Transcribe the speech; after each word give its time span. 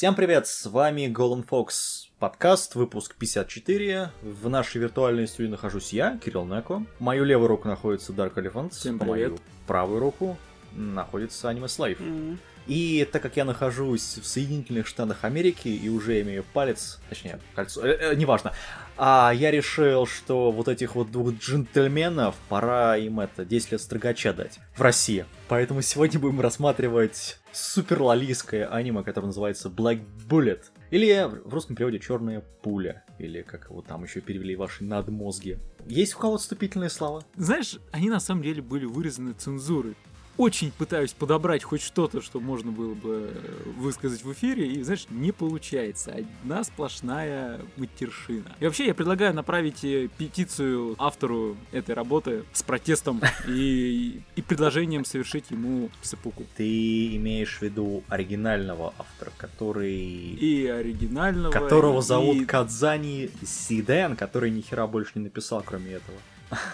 Всем 0.00 0.14
привет, 0.14 0.46
с 0.46 0.64
вами 0.64 1.12
Golden 1.14 1.46
Fox 1.46 2.08
подкаст, 2.18 2.74
выпуск 2.74 3.16
54. 3.16 4.10
В 4.22 4.48
нашей 4.48 4.80
виртуальной 4.80 5.28
студии 5.28 5.50
нахожусь 5.50 5.92
я, 5.92 6.16
Кирилл 6.16 6.46
Неко. 6.46 6.86
Мою 7.00 7.24
левую 7.24 7.48
руку 7.48 7.68
находится 7.68 8.14
Dark 8.14 8.32
Elephant, 8.36 8.70
Всем 8.70 8.98
по 8.98 9.04
мою 9.04 9.26
привет. 9.26 9.42
правую 9.66 10.00
руку 10.00 10.38
находится 10.72 11.50
Anime 11.50 11.66
Slave. 11.66 12.38
И 12.70 13.04
так 13.10 13.20
как 13.20 13.36
я 13.36 13.44
нахожусь 13.44 14.18
в 14.22 14.24
Соединительных 14.24 14.86
Штатах 14.86 15.24
Америки 15.24 15.66
и 15.66 15.88
уже 15.88 16.20
имею 16.20 16.44
палец, 16.52 17.00
точнее, 17.08 17.40
кольцо, 17.56 17.84
э, 17.84 18.12
э, 18.12 18.14
неважно, 18.14 18.52
а 18.96 19.32
я 19.34 19.50
решил, 19.50 20.06
что 20.06 20.52
вот 20.52 20.68
этих 20.68 20.94
вот 20.94 21.10
двух 21.10 21.32
джентльменов 21.32 22.36
пора 22.48 22.96
им 22.96 23.18
это 23.18 23.44
10 23.44 23.72
лет 23.72 23.80
строгача 23.80 24.32
дать 24.32 24.60
в 24.76 24.82
России. 24.82 25.26
Поэтому 25.48 25.82
сегодня 25.82 26.20
будем 26.20 26.40
рассматривать 26.40 27.38
супер 27.50 28.02
лолийское 28.02 28.68
аниме, 28.68 29.02
которое 29.02 29.26
называется 29.26 29.68
Black 29.68 30.04
Bullet. 30.28 30.60
Или 30.92 31.28
в 31.28 31.52
русском 31.52 31.74
переводе 31.74 31.98
Черная 31.98 32.44
пуля. 32.62 33.02
Или 33.18 33.42
как 33.42 33.64
его 33.70 33.82
там 33.82 34.04
еще 34.04 34.20
перевели 34.20 34.54
ваши 34.54 34.84
надмозги. 34.84 35.58
Есть 35.86 36.14
у 36.14 36.18
кого-то 36.18 36.42
вступительные 36.42 36.90
слова? 36.90 37.24
Знаешь, 37.36 37.78
они 37.90 38.10
на 38.10 38.20
самом 38.20 38.42
деле 38.42 38.62
были 38.62 38.84
вырезаны 38.84 39.32
цензурой. 39.32 39.96
Очень 40.40 40.72
пытаюсь 40.72 41.12
подобрать 41.12 41.62
хоть 41.62 41.82
что-то, 41.82 42.22
что 42.22 42.40
можно 42.40 42.72
было 42.72 42.94
бы 42.94 43.30
высказать 43.76 44.24
в 44.24 44.32
эфире, 44.32 44.66
и, 44.72 44.82
знаешь, 44.82 45.04
не 45.10 45.32
получается. 45.32 46.16
Одна 46.42 46.64
сплошная 46.64 47.60
матершина. 47.76 48.56
И 48.58 48.64
вообще, 48.64 48.86
я 48.86 48.94
предлагаю 48.94 49.34
направить 49.34 49.84
э, 49.84 50.08
петицию 50.16 50.94
автору 50.96 51.58
этой 51.72 51.94
работы 51.94 52.44
с 52.54 52.62
протестом 52.62 53.20
и, 53.46 54.22
и 54.34 54.40
предложением 54.40 55.04
совершить 55.04 55.50
ему 55.50 55.90
сепуку. 56.00 56.46
Ты 56.56 57.16
имеешь 57.16 57.58
в 57.58 57.62
виду 57.62 58.02
оригинального 58.08 58.94
автора, 58.96 59.32
который... 59.36 59.94
И 59.94 60.66
оригинального, 60.66 61.52
которого 61.52 61.98
и- 61.98 62.02
зовут 62.02 62.46
Кадзани 62.46 63.30
Сиден, 63.44 64.16
который 64.16 64.50
ни 64.50 64.62
хера 64.62 64.86
больше 64.86 65.12
не 65.16 65.24
написал, 65.24 65.62
кроме 65.62 65.92
этого. 65.92 66.16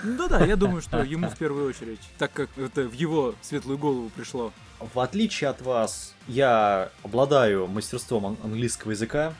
Ну 0.03 0.29
да, 0.29 0.45
я 0.45 0.57
думаю, 0.57 0.81
что 0.83 1.03
ему 1.03 1.29
в 1.29 1.37
первую 1.37 1.69
очередь, 1.69 2.01
так 2.19 2.33
как 2.33 2.49
это 2.57 2.83
в 2.83 2.93
его 2.93 3.35
светлую 3.43 3.79
голову 3.79 4.11
пришло. 4.15 4.53
В 4.95 5.01
отличие 5.01 5.49
от 5.49 5.63
вас, 5.63 6.15
я 6.29 6.91
обладаю 7.03 7.67
мастерством 7.67 8.27
ан- 8.27 8.37
английского 8.45 8.91
языка. 8.91 9.33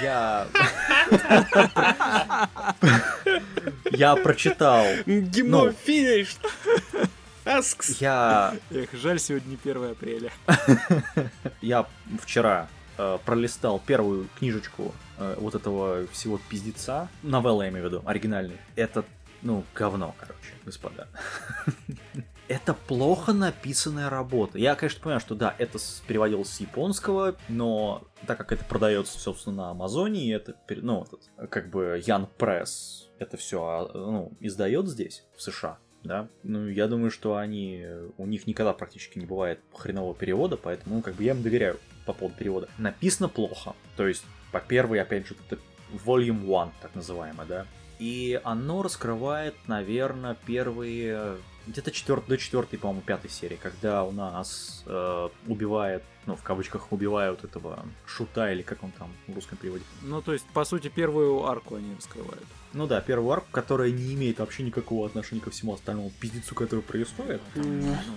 Я... 0.00 0.46
Я 3.90 4.16
прочитал... 4.16 4.84
Гимо 5.06 5.72
финиш! 5.72 6.36
Аскс! 7.44 8.00
Я... 8.00 8.54
Эх, 8.70 8.90
жаль, 8.92 9.18
сегодня 9.18 9.50
не 9.50 9.58
1 9.62 9.90
апреля. 9.92 10.30
Я 11.62 11.86
вчера 12.22 12.68
э, 12.98 13.18
пролистал 13.24 13.80
первую 13.84 14.28
книжечку 14.38 14.94
э, 15.16 15.34
вот 15.38 15.54
этого 15.54 16.06
всего 16.08 16.38
пиздеца. 16.48 17.08
Новелла, 17.22 17.62
я 17.62 17.68
имею 17.70 17.84
в 17.84 17.88
виду, 17.88 18.02
оригинальный. 18.04 18.58
Это, 18.76 19.04
ну, 19.42 19.64
говно, 19.74 20.14
короче, 20.18 20.54
господа. 20.64 21.08
Это 22.48 22.72
плохо 22.72 23.32
написанная 23.32 24.08
работа. 24.08 24.58
Я, 24.58 24.74
конечно, 24.74 25.00
понимаю, 25.02 25.20
что 25.20 25.34
да, 25.34 25.54
это 25.58 25.78
переводилось 26.06 26.48
с 26.48 26.60
японского, 26.60 27.36
но 27.50 28.08
так 28.26 28.38
как 28.38 28.52
это 28.52 28.64
продается, 28.64 29.18
собственно, 29.18 29.56
на 29.56 29.70
Амазоне, 29.72 30.24
и 30.24 30.30
это, 30.30 30.54
ну, 30.70 31.04
этот, 31.04 31.50
как 31.50 31.68
бы 31.68 32.02
Ян 32.02 32.26
Пресс 32.38 33.08
это 33.18 33.36
все, 33.36 33.90
ну, 33.94 34.32
издает 34.40 34.88
здесь, 34.88 35.24
в 35.36 35.42
США, 35.42 35.78
да, 36.04 36.28
ну, 36.42 36.68
я 36.68 36.86
думаю, 36.86 37.10
что 37.10 37.36
они, 37.36 37.84
у 38.16 38.26
них 38.26 38.46
никогда 38.46 38.72
практически 38.72 39.18
не 39.18 39.26
бывает 39.26 39.60
хренового 39.74 40.14
перевода, 40.14 40.56
поэтому, 40.56 40.96
ну, 40.96 41.02
как 41.02 41.14
бы 41.14 41.24
я 41.24 41.32
им 41.32 41.42
доверяю 41.42 41.78
по 42.06 42.12
поводу 42.12 42.36
перевода. 42.38 42.68
Написано 42.78 43.28
плохо, 43.28 43.74
то 43.96 44.06
есть, 44.06 44.24
по 44.52 44.60
первой, 44.60 45.00
опять 45.00 45.26
же, 45.26 45.36
это 45.50 45.60
Volume 45.92 46.44
1, 46.44 46.72
так 46.80 46.94
называемое, 46.94 47.46
да, 47.46 47.66
и 47.98 48.40
оно 48.44 48.82
раскрывает, 48.82 49.54
наверное, 49.66 50.36
первые 50.46 51.38
где-то 51.66 51.90
четвер... 51.90 52.22
до 52.26 52.38
четвертой, 52.38 52.78
по-моему, 52.78 53.02
пятой 53.02 53.30
серии, 53.30 53.56
когда 53.56 54.04
у 54.04 54.10
нас 54.10 54.82
э, 54.86 55.28
убивает, 55.46 56.02
ну, 56.28 56.36
в 56.36 56.42
кавычках, 56.42 56.92
убивают 56.92 57.42
этого 57.42 57.86
шута, 58.06 58.52
или 58.52 58.60
как 58.60 58.84
он 58.84 58.92
там 58.92 59.10
в 59.26 59.34
русском 59.34 59.56
переводе. 59.56 59.82
Ну, 60.02 60.20
то 60.20 60.34
есть, 60.34 60.44
по 60.52 60.62
сути, 60.64 60.88
первую 60.88 61.46
арку 61.46 61.76
они 61.76 61.94
раскрывают. 61.94 62.44
Ну 62.74 62.86
да, 62.86 63.00
первую 63.00 63.32
арку, 63.32 63.46
которая 63.50 63.90
не 63.90 64.12
имеет 64.12 64.38
вообще 64.38 64.62
никакого 64.62 65.06
отношения 65.06 65.40
ко 65.40 65.50
всему 65.50 65.72
остальному 65.72 66.12
пиздецу, 66.20 66.54
который 66.54 66.80
происходит. 66.82 67.40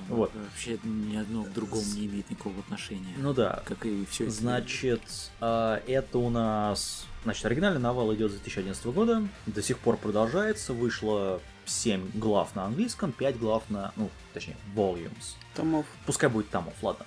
Вот. 0.10 0.30
Вообще 0.36 0.78
ни 0.84 1.16
одно 1.16 1.46
к 1.46 1.54
другому 1.54 1.84
не 1.96 2.08
имеет 2.08 2.30
никакого 2.30 2.60
отношения. 2.60 3.13
Ну 3.18 3.34
да. 3.34 3.63
Как 3.66 3.86
и 3.86 4.06
все 4.10 4.30
Значит, 4.30 5.02
а, 5.40 5.81
это 5.88 6.18
у 6.18 6.30
нас... 6.30 7.06
Значит, 7.24 7.46
оригинальный 7.46 7.80
новелл 7.80 8.14
идет 8.14 8.31
с 8.31 8.34
2011 8.34 8.86
года, 8.88 9.25
до 9.46 9.62
сих 9.62 9.78
пор 9.80 9.96
продолжается, 9.96 10.74
вышло 10.74 11.40
7 11.66 12.12
глав 12.16 12.56
на 12.56 12.66
английском, 12.66 13.14
5 13.14 13.40
глав 13.40 13.64
на... 13.69 13.94
Ну, 13.96 14.10
точнее, 14.34 14.57
volumes. 14.75 15.36
Томов. 15.56 15.86
Пускай 16.06 16.30
будет 16.30 16.50
томов, 16.50 16.74
ладно. 16.81 17.06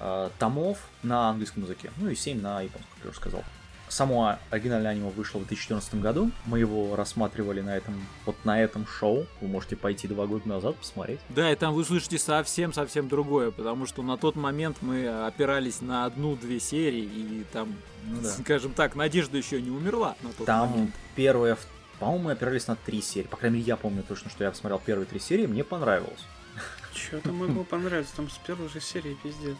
А, 0.00 0.30
Томов 0.38 0.78
на 1.02 1.28
английском 1.30 1.62
языке, 1.64 1.90
ну 1.98 2.08
и 2.08 2.14
7 2.14 2.40
на 2.40 2.62
японском, 2.62 2.90
как 2.96 3.04
я 3.04 3.10
уже 3.10 3.18
сказал. 3.18 3.44
Само 3.88 4.36
оригинальное 4.50 4.92
аниме 4.92 5.10
вышло 5.10 5.38
в 5.38 5.46
2014 5.48 5.96
году. 5.96 6.30
Мы 6.46 6.60
его 6.60 6.94
рассматривали 6.94 7.60
на 7.60 7.76
этом, 7.76 7.94
вот 8.24 8.36
на 8.44 8.62
этом 8.62 8.86
шоу. 8.86 9.26
Вы 9.40 9.48
можете 9.48 9.74
пойти 9.74 10.06
два 10.06 10.26
года 10.28 10.48
назад 10.48 10.76
посмотреть. 10.76 11.18
Да, 11.28 11.50
и 11.50 11.56
там 11.56 11.74
вы 11.74 11.84
слышите 11.84 12.16
совсем-совсем 12.16 13.08
другое, 13.08 13.50
потому 13.50 13.86
что 13.86 14.02
на 14.02 14.16
тот 14.16 14.36
момент 14.36 14.76
мы 14.80 15.08
опирались 15.26 15.80
на 15.80 16.04
одну-две 16.04 16.60
серии, 16.60 17.02
и 17.02 17.44
там, 17.52 17.74
Ну 18.04 18.20
да. 18.22 18.28
скажем 18.30 18.74
так, 18.74 18.94
надежда 18.94 19.36
еще 19.36 19.60
не 19.60 19.70
умерла 19.70 20.14
на 20.22 20.32
тот 20.34 20.46
Там 20.46 20.70
момент. 20.70 20.94
первая, 21.16 21.56
в- 21.56 21.66
по-моему, 21.98 22.26
мы 22.26 22.32
опирались 22.32 22.68
на 22.68 22.76
три 22.76 23.02
серии. 23.02 23.26
По 23.26 23.36
крайней 23.36 23.56
мере, 23.58 23.66
я 23.66 23.76
помню 23.76 24.04
точно, 24.04 24.30
что 24.30 24.44
я 24.44 24.52
посмотрел 24.52 24.78
первые 24.78 25.06
три 25.06 25.18
серии, 25.18 25.46
мне 25.46 25.64
понравилось. 25.64 26.24
Что-то 26.94 27.32
могло 27.32 27.64
понравиться, 27.64 28.14
там 28.14 28.30
с 28.30 28.38
первой 28.38 28.68
же 28.68 28.80
серии 28.80 29.16
пиздец. 29.20 29.56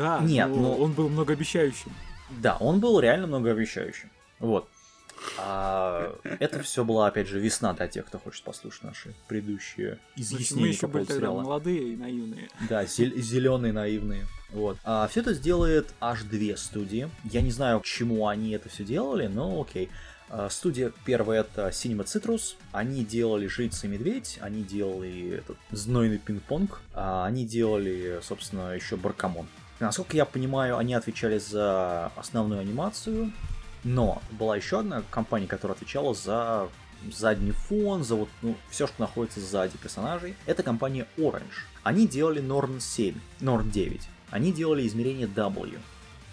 Да, 0.00 0.20
Нет, 0.20 0.48
но 0.48 0.54
ну- 0.54 0.76
он 0.76 0.92
был 0.92 1.10
многообещающим. 1.10 1.92
Да, 2.30 2.56
он 2.56 2.80
был 2.80 3.00
реально 3.00 3.26
многообещающим. 3.26 4.10
Вот. 4.38 4.66
А 5.36 6.14
это 6.22 6.62
все 6.62 6.86
была, 6.86 7.08
опять 7.08 7.28
же, 7.28 7.38
весна 7.38 7.74
для 7.74 7.86
тех, 7.86 8.06
кто 8.06 8.18
хочет 8.18 8.42
послушать 8.42 8.82
наши 8.84 9.14
предыдущие 9.28 9.98
Значит, 10.16 10.16
мы 10.16 10.22
изъяснения 10.22 10.68
еще 10.70 10.86
были 10.86 11.04
тогда 11.04 11.20
сериала. 11.20 11.42
молодые 11.42 11.92
и 11.92 11.96
наивные. 11.96 12.48
Да, 12.66 12.86
зеленые, 12.86 13.74
наивные. 13.74 14.26
Вот. 14.52 14.78
А 14.84 15.06
все 15.08 15.20
это 15.20 15.34
сделает 15.34 15.92
аж 16.00 16.22
две 16.22 16.56
студии. 16.56 17.10
Я 17.24 17.42
не 17.42 17.50
знаю, 17.50 17.80
к 17.80 17.84
чему 17.84 18.26
они 18.26 18.52
это 18.52 18.70
все 18.70 18.84
делали, 18.84 19.26
но 19.26 19.60
окей. 19.60 19.90
А, 20.30 20.48
Студия 20.48 20.92
первая 21.04 21.40
это 21.40 21.68
Cinema 21.68 22.04
Citrus. 22.06 22.54
Они 22.72 23.04
делали 23.04 23.48
Жрица 23.48 23.86
и 23.86 23.90
Медведь, 23.90 24.38
они 24.40 24.62
делали 24.62 25.32
этот 25.32 25.58
знойный 25.72 26.18
пинг-понг, 26.18 26.80
а 26.94 27.26
они 27.26 27.44
делали, 27.44 28.20
собственно, 28.22 28.72
еще 28.74 28.96
Баракамон. 28.96 29.48
Насколько 29.80 30.16
я 30.16 30.26
понимаю, 30.26 30.76
они 30.76 30.94
отвечали 30.94 31.38
за 31.38 32.12
основную 32.16 32.60
анимацию, 32.60 33.32
но 33.82 34.22
была 34.30 34.56
еще 34.56 34.80
одна 34.80 35.02
компания, 35.10 35.46
которая 35.46 35.74
отвечала 35.74 36.14
за 36.14 36.68
задний 37.10 37.52
фон, 37.52 38.04
за 38.04 38.14
вот, 38.14 38.28
ну, 38.42 38.56
все, 38.70 38.86
что 38.86 39.00
находится 39.00 39.40
сзади 39.40 39.76
персонажей. 39.78 40.36
Это 40.44 40.62
компания 40.62 41.06
Orange. 41.16 41.64
Они 41.82 42.06
делали 42.06 42.42
Norn 42.42 42.78
7, 42.78 43.18
Norn 43.40 43.70
9. 43.70 44.02
Они 44.30 44.52
делали 44.52 44.86
измерение 44.86 45.26
W. 45.26 45.78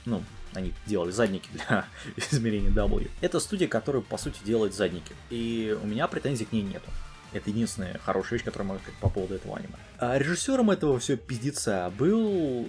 Ну, 0.06 0.24
они 0.54 0.74
делали 0.86 1.12
задники 1.12 1.50
для 1.54 1.86
измерения 2.18 2.70
W. 2.70 3.10
Это 3.22 3.40
студия, 3.40 3.68
которая, 3.70 4.02
по 4.02 4.18
сути, 4.18 4.40
делает 4.44 4.74
задники. 4.74 5.14
И 5.30 5.78
у 5.82 5.88
меня 5.88 6.08
претензий 6.08 6.46
к 6.46 6.52
ней 6.52 6.64
нету. 6.64 6.90
Это 7.34 7.50
единственная 7.50 8.00
хорошая 8.00 8.38
вещь, 8.40 8.46
которую 8.46 8.70
могу 8.70 8.80
сказать 8.82 9.00
по 9.00 9.10
поводу 9.10 9.36
этого 9.36 9.58
аниме. 9.58 9.76
А 10.00 10.18
режиссером 10.18 10.72
этого 10.72 11.00
все 11.00 11.18
пиздеца 11.18 11.92
был 11.98 12.68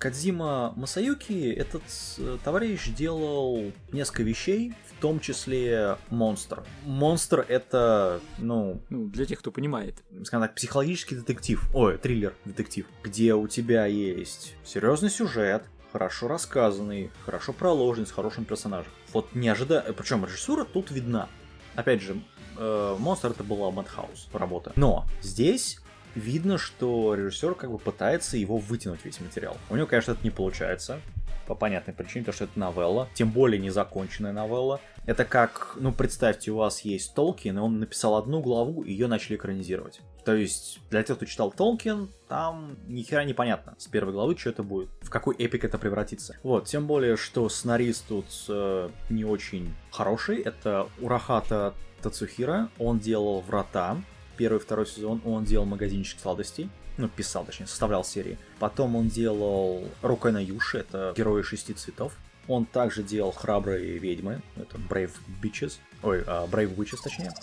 Кадзима 0.00 0.72
Масаюки. 0.76 1.52
Этот 1.52 1.82
э, 2.18 2.38
товарищ 2.42 2.88
делал 2.88 3.70
несколько 3.92 4.22
вещей, 4.22 4.72
в 4.96 5.00
том 5.00 5.20
числе 5.20 5.98
Монстр. 6.08 6.64
Монстр 6.84 7.44
это, 7.46 8.20
ну, 8.38 8.80
Ну, 8.88 9.08
для 9.08 9.26
тех, 9.26 9.38
кто 9.38 9.52
понимает. 9.52 10.02
скажем 10.24 10.46
так, 10.46 10.54
психологический 10.54 11.16
детектив, 11.16 11.62
ой, 11.74 11.98
триллер-детектив, 11.98 12.86
где 13.04 13.34
у 13.34 13.46
тебя 13.46 13.84
есть 13.84 14.54
серьезный 14.64 15.10
сюжет, 15.10 15.64
хорошо 15.92 16.28
рассказанный, 16.28 17.10
хорошо 17.26 17.52
проложенный, 17.52 18.06
с 18.06 18.12
хорошим 18.12 18.46
персонажем. 18.46 18.90
Вот 19.12 19.34
не 19.34 19.48
ожидая, 19.50 19.92
причем 19.92 20.24
режиссура 20.24 20.64
тут 20.64 20.90
видна. 20.90 21.28
Опять 21.74 22.00
же, 22.00 22.20
э, 22.56 22.96
Монстр 22.98 23.32
это 23.32 23.44
была 23.44 23.70
Madhouse 23.70 24.28
работа. 24.32 24.72
Но 24.76 25.04
здесь 25.20 25.78
видно, 26.14 26.58
что 26.58 27.14
режиссер 27.14 27.54
как 27.54 27.70
бы 27.70 27.78
пытается 27.78 28.36
его 28.36 28.58
вытянуть 28.58 29.04
весь 29.04 29.20
материал. 29.20 29.56
У 29.68 29.76
него, 29.76 29.86
конечно, 29.86 30.12
это 30.12 30.22
не 30.22 30.30
получается. 30.30 31.00
По 31.46 31.56
понятной 31.56 31.94
причине, 31.94 32.24
потому 32.24 32.34
что 32.34 32.44
это 32.44 32.58
новелла, 32.60 33.08
тем 33.14 33.32
более 33.32 33.60
незаконченная 33.60 34.32
новелла. 34.32 34.80
Это 35.06 35.24
как, 35.24 35.72
ну, 35.80 35.90
представьте, 35.90 36.52
у 36.52 36.58
вас 36.58 36.82
есть 36.82 37.12
Толкин, 37.14 37.58
и 37.58 37.60
он 37.60 37.80
написал 37.80 38.14
одну 38.14 38.40
главу, 38.40 38.82
и 38.82 38.92
ее 38.92 39.08
начали 39.08 39.34
экранизировать. 39.34 40.00
То 40.24 40.34
есть, 40.36 40.78
для 40.90 41.02
тех, 41.02 41.16
кто 41.16 41.26
читал 41.26 41.50
Толкин, 41.50 42.08
там 42.28 42.76
ни 42.86 43.02
хера 43.02 43.24
не 43.24 43.34
понятно 43.34 43.74
с 43.78 43.88
первой 43.88 44.12
главы, 44.12 44.36
что 44.38 44.50
это 44.50 44.62
будет, 44.62 44.90
в 45.00 45.10
какой 45.10 45.34
эпик 45.36 45.64
это 45.64 45.76
превратится. 45.76 46.36
Вот, 46.44 46.66
тем 46.66 46.86
более, 46.86 47.16
что 47.16 47.48
сценарист 47.48 48.06
тут 48.06 48.26
э, 48.48 48.88
не 49.08 49.24
очень 49.24 49.74
хороший, 49.90 50.40
это 50.42 50.88
Урахата 51.00 51.74
Тацухира, 52.00 52.68
он 52.78 53.00
делал 53.00 53.40
«Врата», 53.40 53.96
первый 54.40 54.56
и 54.56 54.62
второй 54.62 54.86
сезон, 54.86 55.20
он 55.26 55.44
делал 55.44 55.66
«Магазинчик 55.66 56.18
сладостей», 56.18 56.70
ну, 56.96 57.08
писал, 57.08 57.44
точнее, 57.44 57.66
составлял 57.66 58.02
серии. 58.02 58.38
Потом 58.58 58.96
он 58.96 59.08
делал 59.08 59.84
Рукой 60.00 60.32
на 60.32 60.42
Юши, 60.42 60.78
это 60.78 61.12
Герои 61.14 61.42
шести 61.42 61.74
цветов. 61.74 62.14
Он 62.48 62.64
также 62.64 63.02
делал 63.02 63.32
Храбрые 63.32 63.98
ведьмы, 63.98 64.40
это 64.56 64.78
Brave 64.78 65.12
Bitches, 65.42 65.74
ой, 66.02 66.24
а, 66.26 66.46
Brave 66.46 66.74
Witches, 66.74 67.00
точнее. 67.04 67.34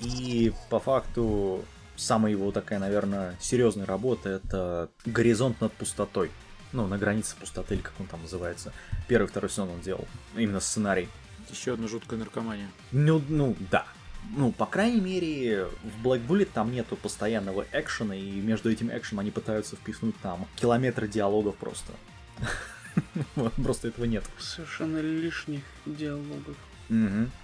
И 0.00 0.50
по 0.70 0.80
факту 0.80 1.62
самая 1.94 2.32
его 2.32 2.50
такая, 2.52 2.78
наверное, 2.78 3.36
серьезная 3.38 3.84
работа 3.84 4.30
это 4.30 4.88
Горизонт 5.04 5.60
над 5.60 5.74
пустотой. 5.74 6.30
Ну, 6.72 6.86
на 6.86 6.96
границе 6.96 7.36
пустоты, 7.38 7.74
или 7.74 7.82
как 7.82 7.92
он 8.00 8.06
там 8.06 8.22
называется. 8.22 8.72
Первый 9.08 9.26
второй 9.26 9.50
сезон 9.50 9.68
он 9.68 9.82
делал. 9.82 10.06
Именно 10.34 10.60
сценарий. 10.60 11.10
Еще 11.50 11.74
одна 11.74 11.86
жуткая 11.86 12.18
наркомания. 12.18 12.70
Ну, 12.92 13.22
ну, 13.28 13.54
да. 13.70 13.86
Ну, 14.34 14.52
по 14.52 14.66
крайней 14.66 15.00
мере, 15.00 15.66
в 15.66 16.06
Black 16.06 16.26
Bullet 16.26 16.48
там 16.52 16.72
нету 16.72 16.96
постоянного 16.96 17.66
экшена, 17.72 18.16
и 18.16 18.40
между 18.40 18.70
этим 18.70 18.90
экшеном 18.90 19.20
они 19.20 19.30
пытаются 19.30 19.76
впихнуть 19.76 20.16
там 20.20 20.46
километры 20.56 21.08
диалогов 21.08 21.56
просто. 21.56 21.92
Просто 23.62 23.88
этого 23.88 24.06
нет. 24.06 24.24
Совершенно 24.38 24.98
лишних 24.98 25.62
диалогов. 25.84 26.56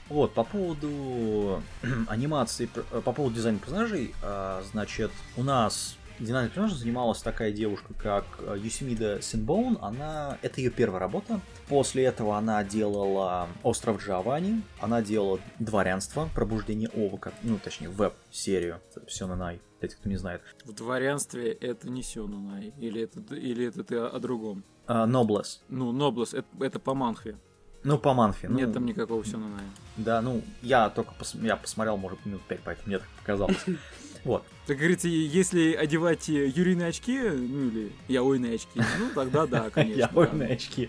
Вот, 0.09 0.35
по 0.35 0.45
поводу 0.45 1.63
анимации, 2.09 2.69
э, 2.75 3.01
по 3.01 3.13
поводу 3.13 3.35
дизайна 3.37 3.59
персонажей, 3.59 4.15
а, 4.23 4.63
значит, 4.71 5.11
у 5.37 5.43
нас 5.43 5.97
дизайном 6.19 6.51
персонажа 6.51 6.75
занималась 6.77 7.23
такая 7.23 7.53
девушка, 7.53 7.95
как 7.95 8.25
э, 8.39 8.57
Юсимида 8.59 9.21
Синбоун. 9.23 9.79
Она... 9.81 10.39
Это 10.43 10.61
ее 10.61 10.71
первая 10.71 11.01
работа. 11.01 11.41
После 11.69 12.05
этого 12.05 12.37
она 12.37 12.63
делала 12.65 13.49
«Остров 13.63 14.03
Джавани», 14.05 14.63
она 14.81 15.03
делала 15.03 15.41
«Дворянство», 15.59 16.29
«Пробуждение 16.35 16.89
Овока», 16.91 17.33
ну, 17.43 17.59
точнее, 17.59 17.89
веб-серию 17.89 18.81
Сёнэнай, 19.09 19.61
для 19.81 19.89
тех, 19.89 19.99
кто 19.99 20.09
не 20.09 20.17
знает. 20.17 20.43
В 20.65 20.73
дворянстве 20.73 21.53
это 21.53 21.89
не 21.89 22.03
Сёнунай. 22.03 22.73
Или 22.79 23.03
это, 23.03 23.35
или 23.35 23.67
это 23.67 23.85
ты 23.85 23.97
о 23.97 24.19
другом. 24.19 24.65
А, 24.87 25.07
«Noblesse». 25.07 25.61
Ну, 25.69 25.93
Ноблес, 25.93 26.35
это, 26.35 26.47
это 26.61 26.79
по 26.79 26.95
манхве. 26.95 27.37
Ну, 27.85 27.99
по 27.99 28.13
манфе. 28.15 28.49
ну, 28.49 28.59
Нет 28.59 28.73
там 28.73 28.87
никакого 28.87 29.25
Сёнуная. 29.25 29.65
Да, 29.97 30.21
ну, 30.21 30.43
я 30.63 30.89
только 30.91 31.13
пос- 31.19 31.45
я 31.45 31.57
посмотрел, 31.57 31.97
может, 31.97 32.25
минут 32.27 32.43
пять, 32.43 32.61
поэтому 32.65 32.89
мне 32.89 32.99
так 32.99 33.09
показалось. 33.19 33.57
Вот. 34.25 34.45
Так 34.67 34.77
говорится, 34.79 35.09
если 35.09 35.73
одевать 35.73 36.29
э, 36.29 36.47
юриные 36.47 36.89
очки, 36.89 37.19
ну 37.19 37.69
или 37.69 37.93
яойные 38.07 38.55
очки, 38.55 38.81
ну 38.99 39.11
тогда 39.15 39.47
да, 39.47 39.71
конечно. 39.75 39.99
Я 39.99 40.09
да. 40.09 40.45
очки. 40.47 40.89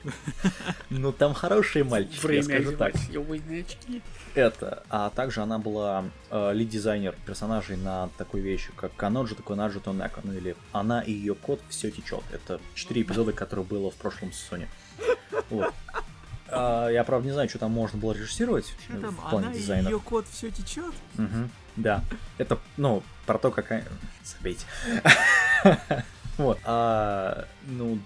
Ну, 0.91 1.11
там 1.11 1.33
хорошие 1.33 1.83
мальчики, 1.83 2.15
я 2.21 2.27
Время 2.27 2.43
скажу 2.43 2.77
так. 2.77 2.93
очки. 2.95 4.01
Это. 4.35 4.83
А 4.89 5.09
также 5.09 5.41
она 5.41 5.57
была 5.57 6.05
э, 6.29 6.53
лид-дизайнер 6.53 7.15
персонажей 7.25 7.77
на 7.77 8.09
такой 8.17 8.41
вещи, 8.41 8.71
как 8.75 8.95
Каноджи, 8.95 9.33
такой 9.33 9.55
Наджи 9.55 9.79
Тонеко. 9.79 10.21
Ну 10.23 10.33
или 10.33 10.55
она 10.71 11.01
и 11.01 11.11
ее 11.11 11.33
кот 11.33 11.59
все 11.69 11.89
течет. 11.89 12.23
Это 12.31 12.61
четыре 12.75 13.01
эпизода, 13.01 13.33
которые 13.33 13.65
было 13.65 13.89
в 13.89 13.95
прошлом 13.95 14.31
сезоне. 14.31 14.69
Вот. 15.49 15.73
А, 16.49 16.89
я, 16.89 17.03
правда, 17.03 17.27
не 17.27 17.33
знаю, 17.33 17.49
что 17.49 17.57
там 17.59 17.71
можно 17.71 17.97
было 17.99 18.13
режиссировать 18.13 18.65
Чё 18.87 18.99
там, 19.01 19.15
в 19.15 19.29
плане 19.29 19.47
она 19.47 19.55
и 19.55 19.59
дизайна. 19.59 19.87
ее 19.89 19.99
кот 19.99 20.25
все 20.31 20.51
течет? 20.51 20.93
Мгм, 21.15 21.49
Да. 21.75 22.03
Это, 22.37 22.59
ну, 22.77 23.03
про 23.25 23.37
то, 23.37 23.51
как... 23.51 23.83
Забейте. 24.23 24.65
Вот. 26.35 26.57
а, 26.63 27.45
ну, 27.67 27.99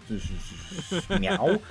мяу. 1.17 1.61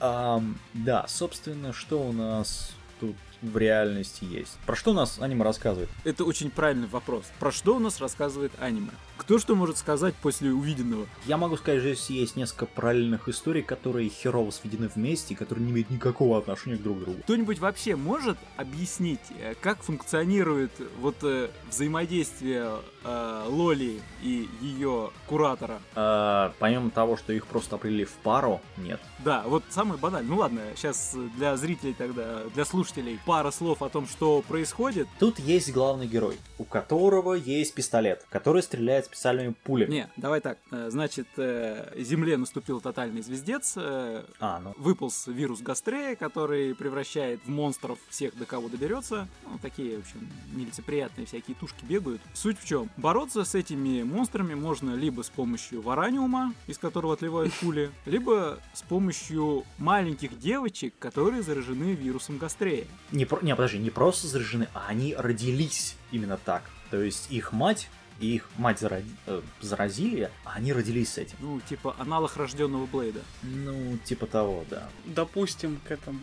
Да, 0.00 1.04
собственно, 1.06 1.74
что 1.74 2.00
у 2.00 2.12
нас 2.12 2.72
тут 2.98 3.14
в 3.42 3.56
реальности 3.56 4.24
есть? 4.24 4.56
Про 4.66 4.76
что 4.76 4.92
у 4.92 4.94
нас 4.94 5.18
аниме 5.20 5.44
рассказывает? 5.44 5.90
Это 6.04 6.24
очень 6.24 6.50
правильный 6.50 6.88
вопрос. 6.88 7.24
Про 7.38 7.52
что 7.52 7.76
у 7.76 7.78
нас 7.78 8.00
рассказывает 8.00 8.52
аниме? 8.58 8.92
Кто 9.18 9.38
что 9.38 9.54
может 9.54 9.76
сказать 9.76 10.14
после 10.16 10.52
увиденного? 10.52 11.06
Я 11.26 11.36
могу 11.36 11.56
сказать, 11.56 11.80
что 11.80 11.94
здесь 11.94 12.10
есть 12.10 12.36
несколько 12.36 12.66
параллельных 12.66 13.28
историй, 13.28 13.62
которые 13.62 14.08
херово 14.08 14.50
сведены 14.50 14.88
вместе, 14.88 15.34
и 15.34 15.36
которые 15.36 15.64
не 15.64 15.70
имеют 15.70 15.90
никакого 15.90 16.38
отношения 16.38 16.76
к 16.76 16.82
друг 16.82 17.00
другу. 17.00 17.20
Кто-нибудь 17.22 17.58
вообще 17.60 17.94
может 17.94 18.36
объяснить, 18.56 19.20
э, 19.38 19.54
как 19.60 19.82
функционирует 19.82 20.72
вот 20.98 21.16
э, 21.22 21.50
взаимодействие 21.70 22.72
э, 23.04 23.44
Лоли 23.48 24.00
и 24.22 24.48
ее 24.60 25.10
куратора? 25.28 25.80
А, 25.94 26.52
помимо 26.58 26.90
того, 26.90 27.16
что 27.16 27.32
их 27.32 27.46
просто 27.46 27.76
определили 27.76 28.04
в 28.04 28.12
пару, 28.12 28.60
нет. 28.76 29.00
Да, 29.20 29.44
вот 29.46 29.62
самое 29.70 30.00
банальное. 30.00 30.30
Ну 30.30 30.38
ладно, 30.38 30.62
сейчас 30.74 31.16
для 31.36 31.56
зрителей 31.56 31.94
тогда, 31.94 32.42
для 32.54 32.64
слушателей, 32.64 33.20
пара 33.32 33.50
слов 33.50 33.80
о 33.80 33.88
том, 33.88 34.06
что 34.06 34.42
происходит. 34.46 35.08
Тут 35.18 35.38
есть 35.38 35.72
главный 35.72 36.06
герой, 36.06 36.36
у 36.58 36.64
которого 36.64 37.32
есть 37.32 37.72
пистолет, 37.72 38.26
который 38.28 38.62
стреляет 38.62 39.06
специальными 39.06 39.54
пулями. 39.64 39.90
Не, 39.90 40.08
давай 40.18 40.42
так. 40.42 40.58
э, 40.70 40.90
Значит, 40.90 41.26
э, 41.38 41.94
Земле 41.96 42.36
наступил 42.36 42.82
тотальный 42.82 43.22
звездец, 43.22 43.72
э, 43.76 44.24
А, 44.38 44.60
ну. 44.60 44.74
выполз 44.76 45.28
вирус 45.28 45.62
Гастрея, 45.62 46.14
который 46.14 46.74
превращает 46.74 47.40
в 47.46 47.48
монстров 47.48 47.98
всех, 48.10 48.36
до 48.36 48.44
кого 48.44 48.68
доберется. 48.68 49.26
Ну, 49.50 49.58
такие, 49.62 49.96
в 49.96 50.00
общем, 50.00 50.28
нелицеприятные 50.54 51.26
всякие 51.26 51.56
тушки 51.56 51.86
бегают. 51.86 52.20
Суть 52.34 52.58
в 52.60 52.66
чем? 52.66 52.90
Бороться 52.98 53.44
с 53.44 53.54
этими 53.54 54.02
монстрами 54.02 54.52
можно 54.52 54.94
либо 54.94 55.22
с 55.22 55.30
помощью 55.30 55.80
вараниума, 55.80 56.52
из 56.66 56.76
которого 56.76 57.14
отливают 57.14 57.54
пули, 57.54 57.90
либо 58.04 58.58
с 58.74 58.82
помощью 58.82 59.64
маленьких 59.78 60.38
девочек, 60.38 60.92
которые 60.98 61.40
заражены 61.42 61.94
вирусом 61.94 62.36
Гастрея. 62.36 62.84
Не, 63.10 63.21
про- 63.24 63.40
не, 63.42 63.54
подожди, 63.54 63.78
не 63.78 63.90
просто 63.90 64.26
заражены, 64.28 64.68
а 64.74 64.86
они 64.88 65.14
родились 65.14 65.96
именно 66.10 66.36
так. 66.36 66.62
То 66.90 67.00
есть 67.02 67.30
их 67.30 67.52
мать 67.52 67.88
и 68.20 68.34
их 68.36 68.48
мать 68.56 68.78
заради- 68.78 69.10
э, 69.26 69.40
заразили, 69.60 70.30
а 70.44 70.52
они 70.52 70.72
родились 70.72 71.12
с 71.14 71.18
этим. 71.18 71.36
Ну, 71.40 71.60
типа 71.60 71.96
аналог 71.98 72.36
рожденного 72.36 72.86
Блейда. 72.86 73.20
Ну, 73.42 73.98
типа 74.04 74.26
того, 74.26 74.64
да. 74.70 74.88
Допустим, 75.06 75.80
к 75.86 75.90
этому. 75.90 76.20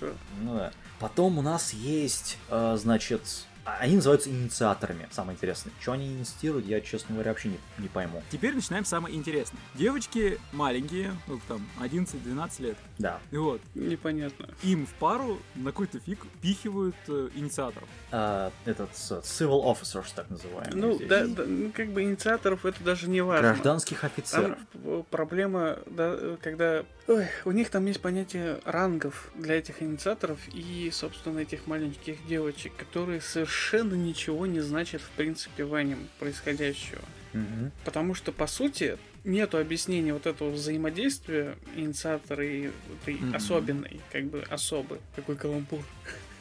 уже. 0.00 0.14
Ну 0.42 0.54
да. 0.56 0.72
Потом 0.98 1.38
у 1.38 1.42
нас 1.42 1.72
есть, 1.72 2.38
э, 2.48 2.76
значит, 2.80 3.46
Они 3.80 3.96
называются 3.96 4.30
инициаторами, 4.30 5.08
самое 5.10 5.36
интересное. 5.36 5.72
Что 5.80 5.92
они 5.92 6.06
инициируют, 6.08 6.66
я, 6.66 6.80
честно 6.80 7.14
говоря, 7.14 7.32
вообще 7.32 7.48
не, 7.50 7.58
не 7.78 7.88
пойму. 7.88 8.22
Теперь 8.30 8.54
начинаем 8.54 8.84
самое 8.84 9.14
интересное. 9.14 9.60
Девочки 9.74 10.38
маленькие, 10.52 11.12
ну 11.26 11.40
там 11.46 11.66
11-12 11.80 12.62
лет. 12.62 12.76
Да. 12.98 13.18
И 13.30 13.36
вот, 13.36 13.60
Непонятно. 13.74 14.48
им 14.62 14.86
в 14.86 14.94
пару 14.94 15.38
на 15.54 15.70
какой-то 15.70 16.00
фиг 16.00 16.24
пихивают 16.40 16.96
э, 17.08 17.28
инициаторов. 17.34 17.88
А, 18.10 18.50
этот 18.64 18.90
civil 18.92 19.64
officers, 19.64 20.06
так 20.14 20.30
называемый. 20.30 20.74
Ну, 20.74 20.94
здесь. 20.94 21.08
да, 21.08 21.26
да, 21.26 21.44
ну, 21.46 21.70
как 21.72 21.88
бы 21.90 22.02
инициаторов 22.02 22.64
это 22.64 22.82
даже 22.82 23.08
не 23.08 23.20
важно. 23.20 23.48
Гражданских 23.48 24.00
Там 24.00 24.10
офицеров. 24.10 24.58
э, 24.74 25.02
проблема, 25.10 25.78
да, 25.86 26.36
когда 26.42 26.84
ой, 27.06 27.26
у 27.44 27.50
них 27.52 27.70
там 27.70 27.86
есть 27.86 28.00
понятие 28.00 28.60
рангов 28.64 29.30
для 29.34 29.56
этих 29.56 29.82
инициаторов 29.82 30.38
и, 30.52 30.90
собственно, 30.92 31.40
этих 31.40 31.66
маленьких 31.66 32.26
девочек, 32.26 32.72
которые 32.76 33.20
совершенно 33.20 33.57
ничего 33.96 34.46
не 34.46 34.60
значат 34.60 35.00
в 35.02 35.10
принципе 35.10 35.64
в 35.64 35.74
аниме 35.74 36.06
происходящего. 36.18 37.02
Мгм. 37.32 37.72
Потому 37.84 38.14
что, 38.14 38.32
по 38.32 38.46
сути, 38.46 38.98
нету 39.24 39.58
объяснения 39.58 40.12
вот 40.12 40.26
этого 40.26 40.50
взаимодействия 40.50 41.56
инициатора 41.76 42.44
и 42.46 42.70
этой 43.02 43.14
Мгм. 43.14 43.34
особенной, 43.34 44.00
как 44.10 44.24
бы 44.24 44.42
особы. 44.48 44.98
Какой 45.14 45.36
каламбур. 45.36 45.82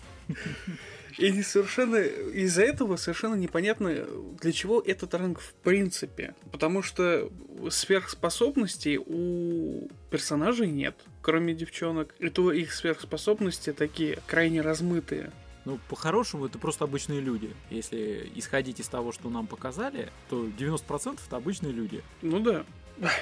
И 1.17 1.43
совершенно 1.43 1.97
из-за 1.97 2.63
этого 2.63 2.95
совершенно 2.95 3.35
непонятно, 3.35 4.07
для 4.41 4.51
чего 4.51 4.81
этот 4.81 5.13
ранг 5.13 5.39
в 5.39 5.53
принципе. 5.53 6.33
Потому 6.51 6.81
что 6.81 7.31
сверхспособностей 7.69 8.97
у 8.97 9.87
персонажей 10.09 10.67
нет, 10.67 10.95
кроме 11.21 11.53
девчонок. 11.53 12.15
И 12.19 12.29
то 12.29 12.51
их 12.51 12.73
сверхспособности 12.73 13.73
такие 13.73 14.19
крайне 14.25 14.61
размытые. 14.61 15.31
Ну, 15.65 15.79
по-хорошему, 15.89 16.45
это 16.45 16.57
просто 16.59 16.83
обычные 16.83 17.21
люди. 17.21 17.53
Если 17.69 18.31
исходить 18.35 18.79
из 18.79 18.87
того, 18.87 19.11
что 19.11 19.29
нам 19.29 19.47
показали, 19.47 20.11
то 20.29 20.45
90% 20.45 21.19
это 21.25 21.37
обычные 21.37 21.71
люди. 21.71 22.03
Ну 22.21 22.39
да. 22.39 22.65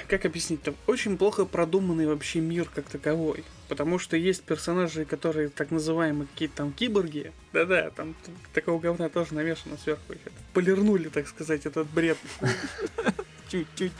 Как 0.07 0.25
объяснить? 0.25 0.61
Там 0.63 0.75
очень 0.85 1.17
плохо 1.17 1.45
продуманный 1.45 2.05
вообще 2.05 2.39
мир 2.41 2.67
как 2.73 2.89
таковой. 2.89 3.45
Потому 3.69 3.99
что 3.99 4.17
есть 4.17 4.43
персонажи, 4.43 5.05
которые 5.05 5.49
так 5.49 5.71
называемые 5.71 6.27
какие-то 6.27 6.57
там 6.57 6.73
киборги. 6.73 7.31
Да-да, 7.53 7.89
там 7.91 8.15
такого 8.53 8.81
говна 8.81 9.07
тоже 9.07 9.33
намешано 9.33 9.77
сверху. 9.77 10.01
Полирнули, 10.53 11.07
так 11.07 11.27
сказать, 11.27 11.65
этот 11.65 11.87
бред. 11.89 12.17
Чуть-чуть 13.49 13.93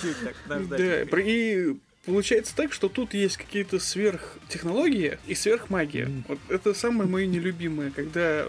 так 0.47 0.67
Да, 0.67 1.03
и 1.19 1.75
получается 2.05 2.55
так, 2.55 2.73
что 2.73 2.89
тут 2.89 3.13
есть 3.13 3.37
какие-то 3.37 3.79
сверхтехнологии 3.79 5.19
и 5.27 5.35
сверхмагия. 5.35 6.09
Вот 6.27 6.39
это 6.49 6.73
самое 6.73 7.09
мое 7.09 7.25
нелюбимое, 7.25 7.91
когда 7.91 8.45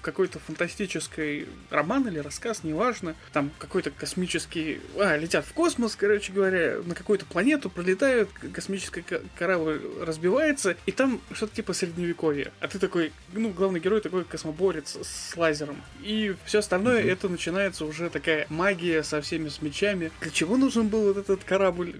в 0.00 0.02
какой-то 0.02 0.38
фантастической 0.38 1.46
роман 1.68 2.08
или 2.08 2.18
рассказ, 2.20 2.64
неважно, 2.64 3.14
там 3.34 3.50
какой-то 3.58 3.90
космический... 3.90 4.80
А, 4.96 5.18
летят 5.18 5.44
в 5.44 5.52
космос, 5.52 5.94
короче 5.94 6.32
говоря, 6.32 6.78
на 6.82 6.94
какую-то 6.94 7.26
планету 7.26 7.68
пролетают, 7.68 8.30
к- 8.30 8.50
космический 8.50 9.02
ка- 9.02 9.20
корабль 9.38 9.78
разбивается, 10.00 10.74
и 10.86 10.92
там 10.92 11.20
что-то 11.32 11.54
типа 11.54 11.74
средневековья. 11.74 12.50
А 12.60 12.68
ты 12.68 12.78
такой, 12.78 13.12
ну, 13.34 13.50
главный 13.50 13.78
герой 13.78 14.00
такой 14.00 14.24
космоборец 14.24 14.96
с 15.02 15.36
лазером. 15.36 15.76
И 16.02 16.34
все 16.46 16.60
остальное, 16.60 17.02
это 17.02 17.28
начинается 17.28 17.84
уже 17.84 18.08
такая 18.08 18.46
магия 18.48 19.02
со 19.02 19.20
всеми 19.20 19.50
с 19.50 19.60
мечами. 19.60 20.10
Для 20.22 20.30
чего 20.30 20.56
нужен 20.56 20.88
был 20.88 21.12
вот 21.12 21.18
этот 21.18 21.44
корабль 21.44 21.94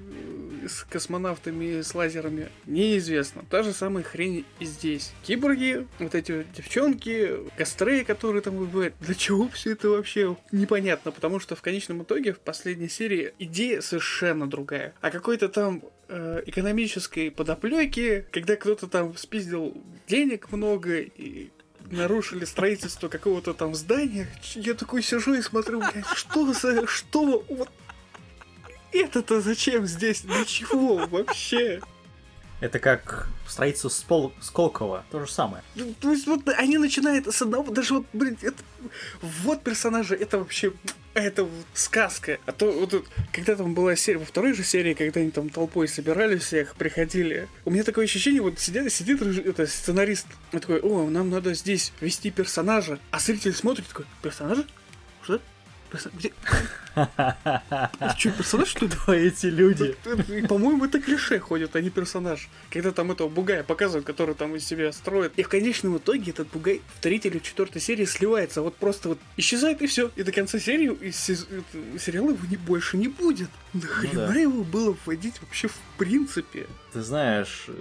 с 0.67 0.85
космонавтами 0.85 1.83
с 1.83 1.95
лазерами? 1.95 2.49
Неизвестно. 2.67 3.45
Та 3.50 3.62
же 3.62 3.73
самая 3.73 4.05
хрень 4.05 4.45
и 4.59 4.64
здесь. 4.64 5.12
Киборги, 5.23 5.87
вот 5.99 6.14
эти 6.14 6.47
девчонки, 6.57 7.38
костры, 7.57 8.05
которые 8.05 8.43
там 8.43 8.57
бывают. 8.57 8.95
Для 9.00 9.14
чего 9.14 9.49
все 9.49 9.73
это 9.73 9.88
вообще 9.88 10.37
непонятно? 10.52 11.12
Потому 11.12 11.40
что 11.40 11.57
в 11.57 11.62
конечном 11.62 12.02
итоге 12.02 12.33
в 12.33 12.40
последней 12.40 12.88
серии 12.88 13.33
идея 13.38 13.81
совершенно 13.81 14.49
другая. 14.49 14.95
А 15.00 15.11
какой-то 15.11 15.49
там 15.49 15.83
э, 16.09 16.43
экономической 16.47 17.31
подоплеки, 17.31 18.26
когда 18.31 18.57
кто-то 18.57 18.87
там 18.87 19.17
спиздил 19.17 19.76
денег 20.07 20.52
много 20.52 21.00
и 21.00 21.50
нарушили 21.90 22.45
строительство 22.45 23.09
какого-то 23.09 23.55
там 23.55 23.75
здания. 23.75 24.29
Я 24.55 24.75
такой 24.75 25.02
сижу 25.02 25.35
и 25.35 25.43
смотрю, 25.43 25.81
блядь, 25.81 26.07
что 26.14 26.52
за... 26.52 26.87
Что? 26.87 27.45
Вот 27.49 27.69
это-то 28.92 29.40
зачем 29.40 29.87
здесь? 29.87 30.23
Для 30.23 30.44
чего 30.44 30.97
вообще? 31.06 31.80
Это 32.61 32.78
как 32.78 33.26
строительство 33.49 33.88
Спол- 33.88 34.32
Сколково. 34.42 35.02
То 35.11 35.25
же 35.25 35.32
самое. 35.32 35.62
Ну, 35.76 35.94
То 35.99 36.12
есть 36.12 36.26
вот 36.26 36.47
они 36.50 36.76
начинают 36.76 37.26
с 37.35 37.40
одного, 37.40 37.70
даже 37.73 37.94
вот, 37.94 38.06
блин, 38.12 38.37
это, 38.42 38.62
вот 39.23 39.62
персонажи, 39.62 40.14
это 40.14 40.37
вообще, 40.38 40.73
это 41.14 41.44
вот 41.44 41.64
сказка. 41.73 42.38
А 42.44 42.52
то 42.52 42.70
вот 42.70 43.02
когда 43.32 43.56
там 43.56 43.73
была 43.73 43.97
серия, 43.97 44.18
во 44.18 44.26
второй 44.26 44.52
же 44.52 44.62
серии, 44.62 44.92
когда 44.92 45.20
они 45.20 45.30
там 45.30 45.49
толпой 45.49 45.88
собирались 45.88 46.42
всех, 46.42 46.75
приходили, 46.75 47.49
у 47.64 47.70
меня 47.70 47.82
такое 47.82 48.04
ощущение, 48.04 48.42
вот 48.42 48.59
сидят, 48.61 48.92
сидит 48.92 49.23
это, 49.23 49.66
сценарист, 49.66 50.26
и 50.52 50.59
такой, 50.59 50.80
о, 50.80 51.09
нам 51.09 51.30
надо 51.30 51.54
здесь 51.54 51.94
вести 52.02 52.30
персонажа, 52.30 52.99
а 53.11 53.20
зритель 53.20 53.54
смотрит 53.54 53.87
такой, 53.88 54.04
персонажа? 54.20 54.66
Что? 55.23 55.40
Персо- 55.90 56.11
Где? 56.14 56.32
Это 56.94 58.14
что, 58.16 58.30
персонаж, 58.30 58.68
что 58.68 58.87
ли? 58.87 59.28
Эти 59.28 59.47
люди? 59.47 59.97
По-моему, 60.49 60.85
это 60.85 61.00
клише 61.00 61.38
ходит, 61.38 61.76
а 61.76 61.80
не 61.80 61.90
персонаж. 61.90 62.49
Когда 62.70 62.90
там 62.92 63.12
этого 63.12 63.28
бугая 63.28 63.62
показывают, 63.62 64.06
который 64.06 64.35
там 64.35 64.56
из 64.56 64.66
себя 64.66 64.92
строит. 64.92 65.32
И 65.37 65.42
в 65.42 65.49
конечном 65.49 65.99
итоге 65.99 66.30
этот 66.30 66.49
бугай 66.49 66.80
в 66.97 67.00
третьей 67.00 67.30
или 67.30 67.38
четвертой 67.38 67.80
серии 67.80 68.04
сливается. 68.04 68.62
Вот 68.62 68.76
просто 68.76 69.11
вот 69.11 69.18
исчезает 69.37 69.82
и 69.82 69.87
все. 69.87 70.11
И 70.16 70.23
до 70.23 70.32
конца 70.32 70.59
серии 70.59 70.92
это- 70.92 71.99
сериала 71.99 72.30
его 72.30 72.47
не, 72.49 72.56
больше 72.56 72.97
не 72.97 73.09
будет. 73.09 73.49
Нахрена 73.73 74.28
да. 74.28 74.35
его 74.35 74.64
было 74.64 74.97
вводить 75.04 75.40
вообще 75.40 75.68
в 75.68 75.78
принципе? 75.97 76.66
Ты 76.92 77.02
знаешь, 77.02 77.66
э, 77.68 77.73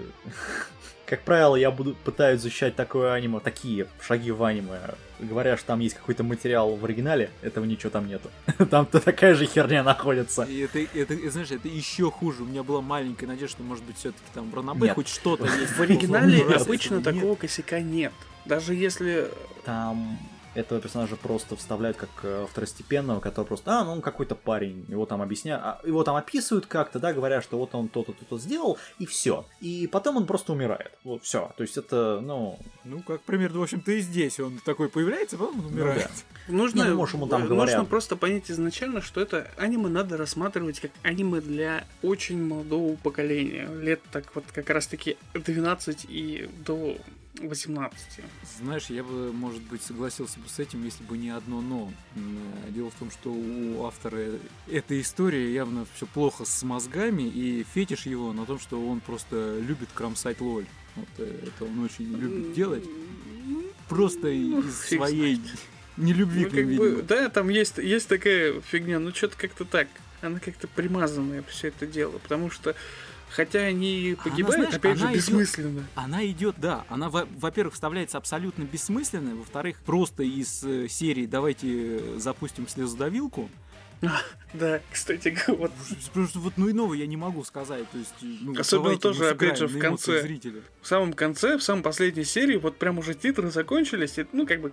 как 1.09 1.21
правило, 1.23 1.55
я 1.55 1.71
буду 1.71 1.95
пытаюсь 2.03 2.41
защищать 2.41 2.75
такое 2.75 3.13
аниме, 3.13 3.39
такие 3.39 3.87
шаги 3.99 4.31
в 4.31 4.43
аниме, 4.43 4.79
говоря, 5.19 5.57
что 5.57 5.67
там 5.67 5.79
есть 5.79 5.95
какой-то 5.95 6.23
материал 6.23 6.75
в 6.75 6.85
оригинале, 6.85 7.31
этого 7.41 7.65
ничего 7.65 7.89
там 7.89 8.07
нету. 8.07 8.29
Там-то 8.69 8.98
такая 8.99 9.35
же 9.35 9.45
херня 9.45 9.83
находится. 9.83 10.43
И 10.43 10.59
это, 10.59 10.79
это, 10.79 11.13
и 11.13 11.29
знаешь, 11.29 11.51
это 11.51 11.67
еще 11.67 12.09
хуже. 12.11 12.43
У 12.43 12.45
меня 12.45 12.63
была 12.63 12.81
маленькая 12.81 13.27
надежда, 13.27 13.57
что, 13.57 13.63
может 13.63 13.83
быть, 13.83 13.97
все-таки 13.97 14.23
там 14.33 14.49
в 14.49 14.55
Ранабе 14.55 14.87
Нет. 14.87 14.95
хоть 14.95 15.07
что-то 15.07 15.45
есть. 15.45 15.73
В 15.77 15.81
оригинале 15.81 16.43
обычно 16.55 17.01
такого 17.01 17.35
косяка 17.35 17.79
нет. 17.81 18.13
Даже 18.45 18.73
если 18.73 19.29
Там 19.65 20.17
этого 20.55 20.81
персонажа 20.81 21.15
просто 21.15 21.55
вставляют 21.55 21.97
как 21.97 22.09
э, 22.23 22.45
второстепенного, 22.49 23.19
который 23.19 23.45
просто, 23.45 23.79
а, 23.79 23.83
ну 23.83 23.91
он 23.91 24.01
какой-то 24.01 24.35
парень, 24.35 24.85
его 24.87 25.05
там 25.05 25.21
объясняют, 25.21 25.61
а, 25.63 25.79
его 25.85 26.03
там 26.03 26.15
описывают 26.15 26.65
как-то, 26.65 26.99
да, 26.99 27.13
говоря, 27.13 27.41
что 27.41 27.57
вот 27.57 27.75
он 27.75 27.87
то-то, 27.87 28.13
то-то 28.13 28.37
сделал, 28.39 28.77
и 28.97 29.05
все. 29.05 29.45
И 29.61 29.87
потом 29.87 30.17
он 30.17 30.25
просто 30.25 30.53
умирает. 30.53 30.91
Вот, 31.03 31.23
все. 31.23 31.51
То 31.57 31.63
есть 31.63 31.77
это, 31.77 32.19
ну, 32.21 32.59
Ну, 32.83 33.01
как 33.01 33.21
примерно, 33.21 33.59
в 33.59 33.63
общем-то, 33.63 33.91
и 33.91 33.99
здесь. 33.99 34.39
Он 34.39 34.59
такой 34.65 34.89
появляется, 34.89 35.37
потом 35.37 35.59
он 35.59 35.65
умирает. 35.67 36.09
Нужно, 36.47 36.83
Не, 36.83 36.89
ну, 36.89 36.95
может, 36.95 37.15
ему 37.15 37.27
там 37.27 37.45
говорят. 37.45 37.75
нужно 37.77 37.85
просто 37.89 38.15
понять 38.15 38.49
изначально, 38.49 39.01
что 39.01 39.21
это 39.21 39.47
аниме 39.57 39.89
надо 39.89 40.17
рассматривать 40.17 40.79
как 40.79 40.91
аниме 41.03 41.41
для 41.41 41.85
очень 42.01 42.43
молодого 42.43 42.95
поколения. 42.95 43.67
Лет 43.81 44.01
так 44.11 44.33
вот 44.33 44.45
как 44.51 44.69
раз 44.69 44.87
таки 44.87 45.17
12 45.33 46.05
и 46.09 46.49
до 46.65 46.95
18. 47.41 47.97
Знаешь, 48.59 48.85
я 48.89 49.03
бы, 49.03 49.31
может 49.31 49.61
быть, 49.63 49.81
согласился 49.81 50.39
бы 50.39 50.49
с 50.49 50.59
этим, 50.59 50.83
если 50.83 51.03
бы 51.03 51.17
не 51.17 51.29
одно 51.29 51.61
но. 51.61 51.91
Э, 52.15 52.71
Дело 52.71 52.89
в 52.91 52.95
том, 52.95 53.11
что 53.11 53.31
у 53.31 53.85
автора 53.85 54.39
этой 54.67 55.01
истории 55.01 55.51
явно 55.51 55.85
все 55.95 56.05
плохо 56.05 56.45
с 56.45 56.63
мозгами, 56.63 57.23
и 57.23 57.65
фетиш 57.73 58.05
его 58.05 58.33
на 58.33 58.45
том, 58.45 58.59
что 58.59 58.85
он 58.85 58.99
просто 58.99 59.59
любит 59.59 59.89
кромсать 59.93 60.41
лоль. 60.41 60.65
Вот 60.95 61.07
э, 61.17 61.47
это 61.47 61.65
он 61.65 61.83
очень 61.83 62.05
любит 62.15 62.53
делать. 62.53 62.83
Просто 63.87 64.27
Ну, 64.27 64.61
из 64.61 64.75
своей 64.81 65.41
нелюбви 65.97 66.45
Ну, 66.45 66.49
к 66.49 66.53
ним, 66.53 66.77
бы, 66.77 67.01
да, 67.01 67.29
там 67.29 67.49
есть, 67.49 67.77
есть 67.77 68.07
такая 68.07 68.61
фигня, 68.61 68.99
но 68.99 69.11
что-то 69.11 69.37
как-то 69.37 69.65
так. 69.65 69.87
Она 70.21 70.39
как-то 70.39 70.67
примазанная 70.67 71.43
все 71.43 71.69
это 71.69 71.87
дело, 71.87 72.17
потому 72.17 72.51
что 72.51 72.75
хотя 73.29 73.59
они 73.59 74.15
Она, 74.17 74.23
погибают, 74.29 74.55
знаешь, 74.55 74.75
опять 74.75 74.97
же, 74.97 75.03
она 75.05 75.13
идёт- 75.13 75.17
бессмысленно. 75.17 75.87
Она 75.95 76.25
идет, 76.27 76.55
да. 76.57 76.85
Она, 76.89 77.09
во- 77.09 77.27
во-первых, 77.37 77.73
вставляется 77.73 78.17
абсолютно 78.17 78.63
бессмысленно. 78.63 79.35
Во-вторых, 79.35 79.77
просто 79.85 80.23
из 80.23 80.63
э, 80.63 80.87
серии 80.89 81.25
давайте 81.25 81.67
э, 81.97 82.15
запустим 82.19 82.67
слезодавилку. 82.67 83.49
Да, 84.53 84.79
кстати, 84.91 85.37
вот 85.47 85.71
Потому 86.07 86.27
что 86.27 86.39
вот 86.39 86.53
ну 86.57 86.71
иного 86.71 86.95
я 86.95 87.05
не 87.05 87.17
могу 87.17 87.43
сказать. 87.43 87.87
То 87.91 87.97
есть, 87.99 88.13
ну, 88.21 88.57
Особенно 88.59 88.97
тоже, 88.97 89.29
опять 89.29 89.57
же, 89.59 89.67
в 89.67 89.77
конце. 89.77 90.23
зрителя. 90.23 90.61
в 90.81 90.87
самом 90.87 91.13
конце, 91.13 91.57
в 91.57 91.61
самой 91.61 91.83
последней 91.83 92.23
серии, 92.23 92.55
вот 92.57 92.77
прям 92.77 92.97
уже 92.97 93.13
титры 93.13 93.51
закончились, 93.51 94.17
и, 94.17 94.25
ну, 94.31 94.47
как 94.47 94.61
бы, 94.61 94.71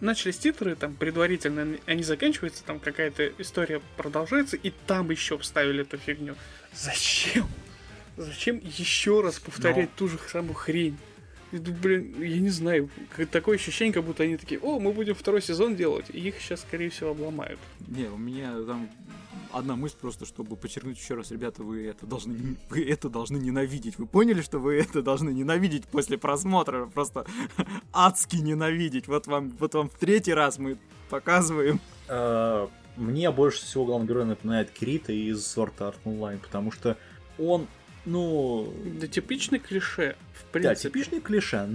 начались 0.00 0.38
титры, 0.38 0.76
там, 0.76 0.94
предварительно, 0.94 1.76
они 1.86 2.04
заканчиваются, 2.04 2.62
там 2.62 2.78
какая-то 2.78 3.26
история 3.38 3.80
продолжается, 3.96 4.56
и 4.56 4.72
там 4.86 5.10
еще 5.10 5.38
вставили 5.38 5.80
эту 5.82 5.96
фигню. 5.96 6.36
Зачем? 6.72 7.48
Зачем 8.16 8.58
еще 8.58 9.20
раз 9.20 9.38
повторять 9.38 9.94
ту 9.94 10.08
же 10.08 10.18
самую 10.30 10.54
хрень? 10.54 10.96
Блин, 11.52 12.20
я 12.20 12.38
не 12.38 12.50
знаю, 12.50 12.90
такое 13.30 13.56
ощущение, 13.56 13.94
как 13.94 14.04
будто 14.04 14.24
они 14.24 14.36
такие, 14.36 14.60
о, 14.60 14.80
мы 14.80 14.92
будем 14.92 15.14
второй 15.14 15.40
сезон 15.40 15.76
делать, 15.76 16.06
и 16.12 16.18
их 16.18 16.40
сейчас, 16.40 16.62
скорее 16.62 16.90
всего, 16.90 17.10
обломают. 17.10 17.60
Не, 17.86 18.06
у 18.06 18.16
меня 18.16 18.52
там 18.66 18.90
одна 19.52 19.76
мысль 19.76 19.96
просто, 20.00 20.26
чтобы 20.26 20.56
подчеркнуть 20.56 20.98
еще 20.98 21.14
раз, 21.14 21.30
ребята, 21.30 21.62
вы 21.62 21.86
это 21.86 22.04
должны, 22.04 22.56
вы 22.68 22.84
это 22.84 23.08
должны 23.08 23.36
ненавидеть. 23.38 23.96
Вы 23.98 24.06
поняли, 24.06 24.42
что 24.42 24.58
вы 24.58 24.74
это 24.74 25.02
должны 25.02 25.30
ненавидеть 25.30 25.84
после 25.86 26.18
просмотра? 26.18 26.86
Просто 26.86 27.26
адски 27.92 28.36
ненавидеть. 28.36 29.06
Вот 29.06 29.26
вам, 29.26 29.50
вот 29.58 29.74
вам 29.74 29.88
в 29.88 29.94
третий 29.94 30.34
раз 30.34 30.58
мы 30.58 30.76
показываем. 31.08 31.80
Э, 32.08 32.66
Мне 32.96 33.30
больше 33.30 33.64
всего 33.64 33.84
главный 33.84 34.08
герой 34.08 34.24
напоминает 34.24 34.70
Кирита 34.70 35.12
из 35.12 35.38
Sword 35.38 35.78
Art 35.78 35.96
Online, 36.04 36.38
потому 36.38 36.72
что 36.72 36.96
он, 37.38 37.66
ну, 38.06 38.72
Да 38.98 39.06
типичный 39.06 39.58
клише, 39.58 40.16
в 40.32 40.44
да, 40.44 40.50
принципе. 40.52 40.88
типичный 40.88 41.20
клише, 41.20 41.68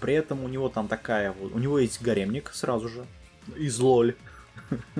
при 0.00 0.14
этом 0.14 0.44
у 0.44 0.48
него 0.48 0.68
там 0.68 0.88
такая 0.88 1.32
вот, 1.32 1.54
у 1.54 1.58
него 1.58 1.78
есть 1.78 2.02
гаремник 2.02 2.50
сразу 2.52 2.88
же, 2.88 3.06
из 3.56 3.78
лоль. 3.78 4.14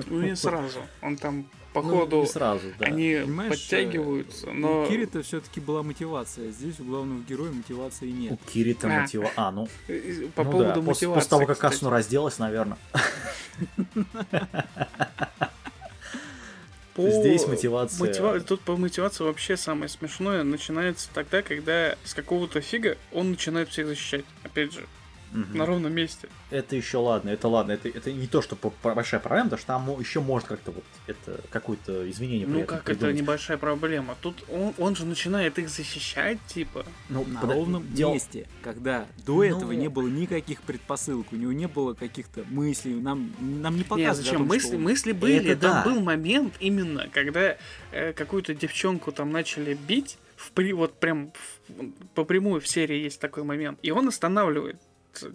Ну, 0.07 0.21
не 0.21 0.35
сразу. 0.35 0.79
Он 1.01 1.17
там, 1.17 1.45
по 1.73 1.81
Ну, 1.81 1.99
ходу, 1.99 2.21
не 2.21 2.25
сразу, 2.27 2.67
да. 2.79 2.85
они 2.85 3.19
Понимаешь, 3.21 3.51
подтягиваются, 3.51 4.47
У 4.49 4.53
но... 4.53 4.85
Кирита 4.87 5.21
все-таки 5.21 5.59
была 5.59 5.83
мотивация. 5.83 6.51
Здесь 6.51 6.79
у 6.79 6.85
главного 6.85 7.21
героя 7.27 7.51
мотивации 7.51 8.09
У 8.09 8.15
нет. 8.15 8.39
Кирита 8.51 8.87
А. 8.87 9.01
мотива... 9.01 9.29
А, 9.35 9.51
ну, 9.51 9.67
э, 9.89 10.27
По 10.35 10.43
ну 10.43 10.51
поводу 10.51 10.69
да, 10.69 10.73
после, 10.81 11.07
мотивации, 11.09 11.13
после 11.15 11.29
того, 11.29 11.45
как 11.45 11.55
кстати. 11.57 11.73
Асуна 11.75 11.91
разделась, 11.91 12.39
наверное. 12.39 12.77
По- 16.97 17.09
Здесь 17.09 17.47
мотивация- 17.47 17.99
мотива- 18.05 18.39
Тут 18.41 18.59
по 18.61 18.75
мотивации 18.75 19.23
вообще 19.23 19.55
самое 19.55 19.87
смешное 19.87 20.43
начинается 20.43 21.07
тогда, 21.13 21.41
когда 21.43 21.95
с 22.03 22.13
какого-то 22.13 22.59
фига 22.59 22.97
он 23.13 23.31
начинает 23.31 23.69
всех 23.69 23.87
защищать. 23.87 24.25
Опять 24.43 24.73
же, 24.73 24.85
Мгм. 25.31 25.57
на 25.57 25.65
ровном 25.65 25.93
месте. 25.93 26.29
Это 26.51 26.75
еще 26.75 26.97
ладно, 26.97 27.29
это 27.29 27.47
ладно, 27.47 27.73
это, 27.73 27.89
это 27.89 28.11
не 28.13 28.27
то, 28.27 28.41
что 28.41 28.57
большая 28.83 29.19
проблема, 29.19 29.49
потому 29.49 29.57
что 29.59 29.67
там 29.67 29.99
еще 29.99 30.19
может 30.21 30.47
как-то 30.47 30.71
вот 30.71 30.83
это 31.05 31.41
какое-то 31.49 32.09
извинение 32.09 32.47
при 32.47 32.53
Ну 32.53 32.65
как 32.65 32.79
это 32.89 32.99
придумать. 32.99 33.15
небольшая 33.21 33.57
проблема? 33.57 34.15
Тут 34.21 34.43
он, 34.49 34.73
он 34.77 34.95
же 34.95 35.05
начинает 35.05 35.59
их 35.59 35.69
защищать, 35.69 36.37
типа. 36.47 36.85
Ну, 37.09 37.25
На 37.25 37.39
подо- 37.41 37.53
ровном 37.55 37.93
дело- 37.93 38.13
месте, 38.13 38.47
когда 38.61 39.05
до 39.25 39.35
Ну- 39.35 39.43
этого 39.43 39.71
не 39.73 39.89
было 39.89 40.07
никаких 40.07 40.61
предпосылок, 40.61 41.27
у 41.33 41.35
него 41.35 41.51
не 41.51 41.67
было 41.67 41.93
каких-то 41.93 42.43
мыслей, 42.49 42.93
нам, 42.95 43.33
нам 43.39 43.73
не 43.73 43.79
Нет, 43.79 43.87
показывают. 43.87 44.19
о 44.19 44.23
зачем? 44.23 44.37
том, 44.37 44.45
что 44.47 44.53
мысли, 44.55 44.75
он- 44.77 44.83
мысли 44.83 45.11
были. 45.11 45.51
Это 45.51 45.61
там 45.61 45.83
да. 45.83 45.83
был 45.91 45.99
момент 46.01 46.53
именно, 46.59 47.07
когда 47.11 47.57
э, 47.91 48.13
какую-то 48.13 48.53
девчонку 48.55 49.11
там 49.11 49.31
начали 49.31 49.73
бить. 49.73 50.17
В 50.35 50.51
при, 50.51 50.71
вот 50.71 50.99
прям 50.99 51.31
в- 51.67 51.91
по 52.13 52.23
прямую 52.23 52.61
в 52.61 52.67
серии 52.67 52.97
есть 53.01 53.19
такой 53.19 53.43
момент. 53.43 53.79
И 53.81 53.89
он 53.89 54.07
останавливает. 54.07 54.79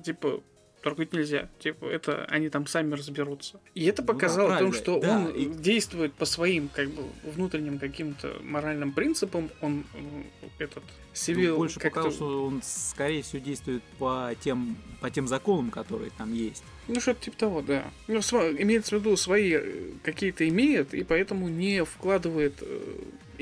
Типа, 0.04 0.42
трогать 0.82 1.12
нельзя. 1.12 1.48
Типа, 1.60 1.84
это 1.86 2.24
они 2.24 2.48
там 2.48 2.66
сами 2.66 2.94
разберутся. 2.94 3.60
И 3.74 3.84
это 3.84 4.02
Ну 4.02 4.06
да, 4.08 4.12
показало 4.14 4.56
о 4.56 4.58
том, 4.58 4.72
что 4.72 4.98
да, 4.98 5.18
он 5.18 5.26
и- 5.30 5.44
действует 5.46 6.12
по 6.14 6.24
своим, 6.24 6.68
как 6.68 6.90
бы, 6.90 7.04
внутренним 7.24 7.78
каким-то 7.78 8.36
моральным 8.42 8.92
принципам. 8.92 9.48
Он 9.60 9.84
м, 9.94 10.26
этот 10.58 10.82
Ну, 10.84 10.90
Сивил 11.14 11.56
больше 11.56 11.78
показал, 11.78 12.10
что 12.10 12.46
он, 12.46 12.62
скорее 12.64 13.22
всего, 13.22 13.40
действует 13.42 13.82
по 13.98 14.32
тем, 14.40 14.76
по 15.00 15.08
тем 15.10 15.28
законам, 15.28 15.70
которые 15.70 16.10
там 16.18 16.32
есть. 16.34 16.64
Ну, 16.88 16.98
что-то 17.00 17.22
типа 17.22 17.36
того, 17.36 17.62
да. 17.62 17.84
Ну, 18.08 18.18
имеется 18.18 18.96
в 18.96 19.00
виду, 19.00 19.16
свои 19.16 19.52
э, 19.52 19.92
какие-то 20.02 20.48
имеет, 20.48 20.94
и 20.94 21.04
поэтому 21.04 21.48
не 21.48 21.84
вкладывает 21.84 22.54
э, 22.60 22.80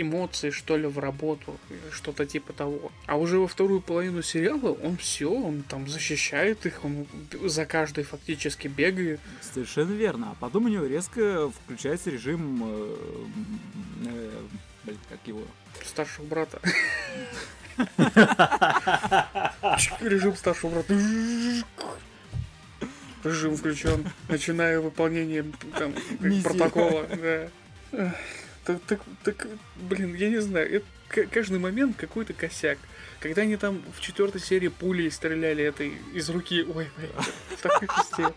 эмоции, 0.01 0.51
что 0.51 0.77
ли, 0.77 0.87
в 0.87 0.99
работу, 0.99 1.57
или 1.69 1.91
что-то 1.91 2.27
типа 2.27 2.53
того. 2.53 2.93
А 3.07 3.17
уже 3.17 3.39
во 3.39 3.47
вторую 3.47 3.81
половину 3.81 4.23
сериала 4.23 4.73
он 4.73 4.97
все, 4.97 5.31
он 5.31 5.63
там 5.63 5.89
защищает 5.89 6.67
их, 6.67 6.85
он 6.85 7.07
за 7.43 7.67
каждой 7.67 8.05
фактически 8.05 8.69
бегает. 8.69 9.21
Совершенно 9.41 9.93
верно. 9.93 10.31
А 10.33 10.37
потом 10.41 10.67
у 10.67 10.69
него 10.69 10.87
резко 10.87 11.51
включается 11.51 12.11
режим... 12.11 12.63
э, 12.65 12.97
э, 14.07 14.43
блин, 14.85 14.99
как 15.09 15.19
его? 15.27 15.43
Старшего 15.85 16.27
брата. 16.27 16.61
Режим 20.01 20.37
старшего 20.37 20.71
брата. 20.71 20.95
Режим 23.25 23.57
включен. 23.57 24.05
Начинаю 24.29 24.83
выполнение 24.83 25.45
там, 25.79 25.95
протокола. 26.43 27.07
Да. 27.93 28.15
Так, 28.79 29.01
так, 29.25 29.37
так, 29.39 29.49
блин, 29.77 30.15
я 30.15 30.29
не 30.29 30.41
знаю, 30.41 30.71
это 30.73 31.27
каждый 31.29 31.59
момент 31.59 31.97
какой-то 31.97 32.33
косяк. 32.33 32.79
Когда 33.21 33.43
они 33.43 33.57
там 33.57 33.83
в 33.97 34.01
четвертой 34.01 34.41
серии 34.41 34.69
пулей 34.69 35.11
стреляли 35.11 35.65
этой 35.65 35.95
из 36.15 36.31
руки, 36.31 36.63
ой, 36.63 36.89
блин, 36.97 37.11
такой 37.63 37.89
пиздец. 37.89 38.35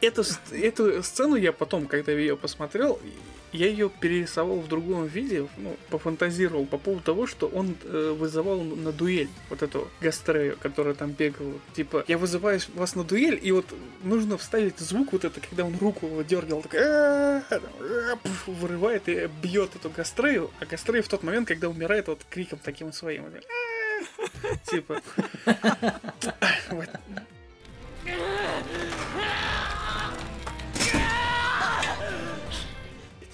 Эту, 0.00 0.22
эту 0.52 1.02
сцену 1.02 1.36
я 1.36 1.52
потом, 1.52 1.86
когда 1.86 2.12
ее 2.12 2.36
посмотрел, 2.36 2.98
я 3.52 3.66
ее 3.66 3.90
перерисовал 3.90 4.60
в 4.60 4.68
другом 4.68 5.06
виде, 5.06 5.46
ну, 5.58 5.76
пофантазировал 5.90 6.66
по 6.66 6.78
поводу 6.78 7.02
того, 7.02 7.26
что 7.26 7.48
он 7.48 7.76
э, 7.84 8.14
вызывал 8.16 8.62
на 8.62 8.92
дуэль 8.92 9.28
вот 9.48 9.62
эту 9.62 9.90
Гастрею, 10.00 10.56
которая 10.60 10.94
там 10.94 11.10
бегала. 11.10 11.54
Типа, 11.74 12.04
я 12.06 12.16
вызываю 12.16 12.60
вас 12.74 12.94
на 12.94 13.04
дуэль, 13.04 13.38
и 13.42 13.52
вот 13.52 13.66
нужно 14.02 14.38
вставить 14.38 14.78
звук 14.78 15.12
вот 15.12 15.24
это, 15.24 15.40
когда 15.40 15.64
он 15.64 15.76
руку 15.78 16.06
его 16.06 16.22
дергал, 16.22 16.62
так 16.62 17.42
вырывает 18.46 19.08
и 19.08 19.28
бьет 19.42 19.74
эту 19.74 19.90
Гастрею, 19.90 20.50
а 20.60 20.66
Гастрея 20.66 21.02
в 21.02 21.08
тот 21.08 21.22
момент, 21.22 21.48
когда 21.48 21.68
умирает, 21.68 22.08
вот 22.08 22.20
криком 22.30 22.60
таким 22.62 22.92
своим. 22.92 23.24
Типа. 24.64 25.02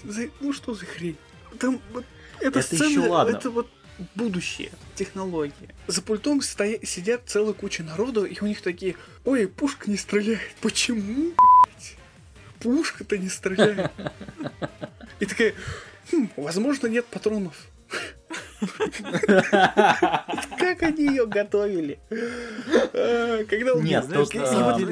За- 0.07 0.29
Ну 0.39 0.53
что 0.53 0.73
за 0.73 0.85
хрень? 0.85 1.17
Там 1.59 1.79
вот 1.93 2.05
эта 2.39 2.59
Это 2.59 2.61
сцена, 2.75 2.89
ещё 2.89 3.09
ладно. 3.11 3.35
это 3.37 3.49
вот 3.49 3.67
будущее, 4.15 4.71
технология. 4.95 5.75
За 5.87 6.01
пультом 6.01 6.41
стоя- 6.41 6.79
сидят 6.85 7.21
целая 7.25 7.53
куча 7.53 7.83
народу, 7.83 8.25
и 8.25 8.35
у 8.41 8.45
них 8.45 8.61
такие, 8.61 8.95
ой, 9.25 9.47
пушка 9.47 9.89
не 9.91 9.97
стреляет. 9.97 10.39
Почему? 10.61 11.33
Пушка-то 12.59 13.17
не 13.17 13.29
стреляет. 13.29 13.91
И 15.19 15.25
такая, 15.25 15.53
«Хм, 16.11 16.29
возможно, 16.37 16.87
нет 16.87 17.05
патронов. 17.05 17.53
Как 20.57 20.81
они 20.83 21.05
ее 21.05 21.25
готовили? 21.27 21.99
А, 22.09 23.43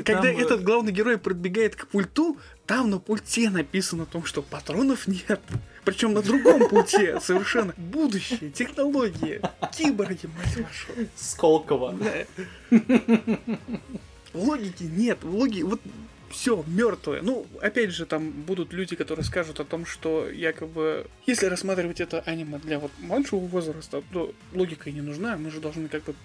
Когда 0.04 0.30
этот 0.30 0.64
главный 0.64 0.92
герой 0.92 1.18
подбегает 1.18 1.76
к 1.76 1.88
пульту, 1.88 2.38
там 2.66 2.90
на 2.90 3.00
пульте 3.00 3.50
написано 3.50 4.04
о 4.04 4.06
том, 4.06 4.26
что 4.26 4.42
патронов 4.42 5.08
нет. 5.08 5.42
Причем 5.84 6.14
на 6.14 6.22
другом 6.22 6.68
пульте 6.68 7.20
совершенно 7.20 7.74
будущее, 7.78 8.50
технологии, 8.52 9.42
киборги, 9.72 10.28
мать 10.28 10.58
вашу. 10.58 11.10
Сколково. 11.16 11.94
Да. 11.94 12.80
Логики 14.34 14.84
нет, 14.84 15.24
логики, 15.24 15.62
вот 15.62 15.80
все 16.30 16.64
мертвое. 16.68 17.22
Ну, 17.22 17.46
опять 17.62 17.92
же, 17.92 18.06
там 18.06 18.32
будут 18.32 18.74
люди, 18.74 18.96
которые 18.96 19.26
скажут 19.26 19.60
о 19.60 19.66
том, 19.66 19.86
что 19.86 20.30
якобы, 20.30 21.08
если 21.26 21.46
рассматривать 21.48 22.02
это 22.02 22.22
аниме 22.22 22.60
для 22.60 22.80
вот 22.80 22.92
младшего 23.00 23.40
возраста, 23.40 24.04
то 24.12 24.34
логика 24.54 24.90
и 24.90 24.94
не 24.94 25.02
нужна, 25.02 25.38
мы 25.38 25.52
же 25.52 25.60
должны 25.60 25.88
как 25.88 26.04
бы 26.04 26.16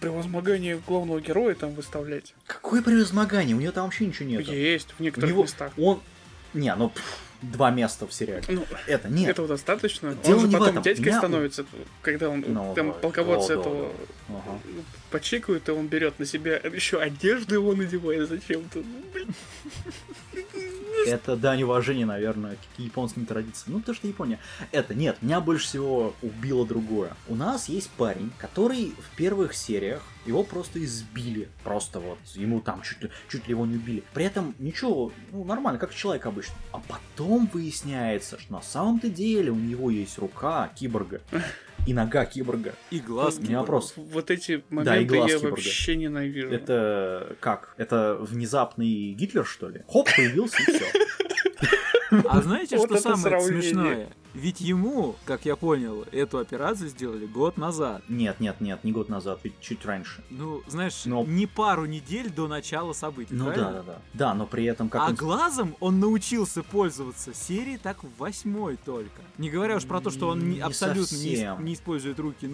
превозмогание 0.00 0.80
главного 0.86 1.20
героя 1.20 1.54
там 1.54 1.72
выставлять. 1.72 2.34
Какое 2.46 2.82
превозмогание? 2.82 3.56
У 3.56 3.60
него 3.60 3.72
там 3.72 3.84
вообще 3.84 4.06
ничего 4.06 4.28
нет. 4.28 4.46
Есть 4.48 4.94
в 4.98 5.00
некоторых 5.00 5.30
него 5.30 5.42
местах. 5.42 5.72
он... 5.76 6.00
Не, 6.54 6.74
ну 6.74 6.88
пф, 6.88 7.18
два 7.42 7.70
места 7.70 8.06
в 8.06 8.12
сериале. 8.12 8.42
Ну, 8.48 8.64
Это 8.86 9.08
нет. 9.08 9.30
этого 9.30 9.46
достаточно. 9.48 10.14
Дело 10.24 10.38
он 10.40 10.46
же 10.46 10.52
потом 10.52 10.68
этом. 10.68 10.82
дядькой 10.82 11.06
Меня- 11.06 11.18
становится, 11.18 11.66
когда 12.02 12.28
он 12.30 12.44
Ну, 12.46 12.74
там 12.74 12.88
да. 12.88 12.92
полководца 12.94 13.56
О, 13.56 13.60
этого 13.60 13.92
да. 14.28 14.34
Ага. 14.34 14.60
почикают, 15.10 15.68
и 15.68 15.72
он 15.72 15.86
берет 15.86 16.18
на 16.18 16.26
себя 16.26 16.56
еще 16.56 17.00
одежду 17.00 17.54
его 17.54 17.74
надевает 17.74 18.28
зачем-то. 18.28 18.78
Ну, 18.80 19.02
блин. 19.12 19.34
Это 21.06 21.36
дань 21.36 21.62
уважения, 21.62 22.06
наверное, 22.06 22.56
к 22.56 22.78
японским 22.78 23.26
традициям. 23.26 23.74
Ну, 23.74 23.80
потому 23.80 23.96
что 23.96 24.06
Япония. 24.06 24.38
Это, 24.72 24.94
нет, 24.94 25.18
меня 25.22 25.40
больше 25.40 25.66
всего 25.66 26.14
убило 26.22 26.66
другое. 26.66 27.16
У 27.28 27.34
нас 27.34 27.68
есть 27.68 27.90
парень, 27.90 28.30
который 28.38 28.92
в 28.98 29.16
первых 29.16 29.54
сериях 29.54 30.02
его 30.26 30.42
просто 30.42 30.82
избили. 30.84 31.48
Просто 31.64 32.00
вот, 32.00 32.18
ему 32.34 32.60
там 32.60 32.82
чуть 32.82 33.02
ли, 33.02 33.10
чуть 33.28 33.46
ли 33.46 33.52
его 33.52 33.66
не 33.66 33.76
убили. 33.76 34.02
При 34.12 34.24
этом 34.24 34.54
ничего, 34.58 35.12
ну, 35.32 35.44
нормально, 35.44 35.78
как 35.78 35.94
человек 35.94 36.26
обычно. 36.26 36.54
А 36.72 36.80
потом 36.80 37.48
выясняется, 37.52 38.38
что 38.38 38.52
на 38.52 38.62
самом-то 38.62 39.08
деле 39.08 39.50
у 39.50 39.56
него 39.56 39.90
есть 39.90 40.18
рука 40.18 40.70
киборга 40.74 41.20
и 41.88 41.94
нога 41.94 42.26
киборга. 42.26 42.74
И 42.90 43.00
глаз. 43.00 43.38
У 43.38 43.42
меня 43.42 43.60
вопрос. 43.60 43.94
Вот 43.96 44.30
эти 44.30 44.52
и 44.52 44.64
моменты 44.68 45.06
глаз 45.06 45.30
я 45.30 45.36
киборга. 45.38 45.54
вообще 45.54 45.96
ненавижу. 45.96 46.50
Это 46.50 47.36
как? 47.40 47.74
Это 47.78 48.18
внезапный 48.20 49.14
Гитлер, 49.14 49.46
что 49.46 49.70
ли? 49.70 49.80
Хоп, 49.88 50.06
появился 50.14 50.58
и 50.62 50.66
все. 50.70 50.84
А 52.28 52.42
знаете, 52.42 52.76
что 52.84 52.98
самое 52.98 53.40
смешное? 53.40 54.08
Ведь 54.34 54.60
ему, 54.60 55.16
как 55.24 55.44
я 55.44 55.56
понял, 55.56 56.04
эту 56.12 56.38
операцию 56.38 56.88
сделали 56.88 57.26
год 57.26 57.56
назад. 57.56 58.02
Нет, 58.08 58.40
нет, 58.40 58.60
нет, 58.60 58.84
не 58.84 58.92
год 58.92 59.08
назад, 59.08 59.40
ведь 59.42 59.58
чуть 59.60 59.84
раньше. 59.84 60.22
Ну, 60.30 60.62
знаешь, 60.66 61.04
Но- 61.06 61.24
не 61.24 61.46
пару 61.46 61.86
недель 61.86 62.30
до 62.30 62.46
начала 62.48 62.92
событий, 62.92 63.34
Ну 63.34 63.46
правильно? 63.46 63.72
да, 63.72 63.82
да, 63.82 63.92
да. 63.92 63.98
Да, 64.14 64.34
но 64.34 64.46
при 64.46 64.64
этом 64.64 64.88
как 64.88 65.02
а 65.02 65.06
он- 65.08 65.14
глазом 65.14 65.76
он 65.80 66.00
научился 66.00 66.62
пользоваться 66.62 67.34
серии 67.34 67.76
так 67.76 68.02
в 68.04 68.08
восьмой 68.18 68.76
только. 68.84 69.20
Не 69.38 69.50
говоря 69.50 69.76
уж 69.76 69.84
про 69.86 70.00
то, 70.00 70.10
что 70.10 70.28
он 70.28 70.48
не- 70.50 70.60
абсолютно 70.60 71.16
не, 71.16 71.30
совсем. 71.36 71.64
не 71.64 71.74
использует 71.74 72.18
руки 72.18 72.46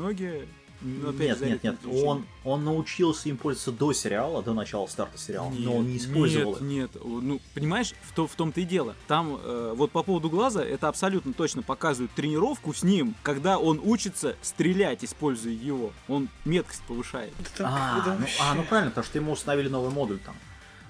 ноги. 0.84 0.98
Ну, 1.02 1.10
опять 1.10 1.28
нет, 1.28 1.38
же, 1.38 1.46
нет, 1.46 1.64
нет, 1.64 2.04
он, 2.04 2.26
он 2.44 2.64
научился 2.64 3.28
им 3.28 3.36
пользоваться 3.36 3.72
до 3.72 3.92
сериала, 3.92 4.42
до 4.42 4.54
начала 4.54 4.86
старта 4.86 5.18
сериала, 5.18 5.50
но 5.50 5.76
он 5.76 5.86
не 5.86 5.94
Нет, 5.94 6.02
использовал 6.02 6.52
их. 6.54 6.60
Нет, 6.60 6.94
нет, 6.94 7.02
ну, 7.04 7.40
понимаешь, 7.54 7.94
в, 8.02 8.14
то, 8.14 8.26
в 8.26 8.34
том-то 8.34 8.60
и 8.60 8.64
дело. 8.64 8.94
Там, 9.06 9.38
э, 9.42 9.74
вот 9.76 9.90
по 9.90 10.02
поводу 10.02 10.30
глаза, 10.30 10.62
это 10.62 10.88
абсолютно 10.88 11.32
точно 11.32 11.62
показывает 11.62 12.12
тренировку 12.12 12.72
с 12.72 12.82
ним, 12.82 13.14
когда 13.22 13.58
он 13.58 13.80
учится 13.82 14.36
стрелять, 14.42 15.04
используя 15.04 15.52
его. 15.52 15.92
Он 16.08 16.28
меткость 16.44 16.82
повышает. 16.82 17.32
А, 17.58 18.16
ну, 18.18 18.26
а, 18.40 18.54
ну 18.54 18.62
правильно, 18.64 18.90
потому 18.90 19.04
что 19.06 19.18
ему 19.18 19.32
установили 19.32 19.68
новый 19.68 19.90
модуль 19.90 20.18
там. 20.18 20.34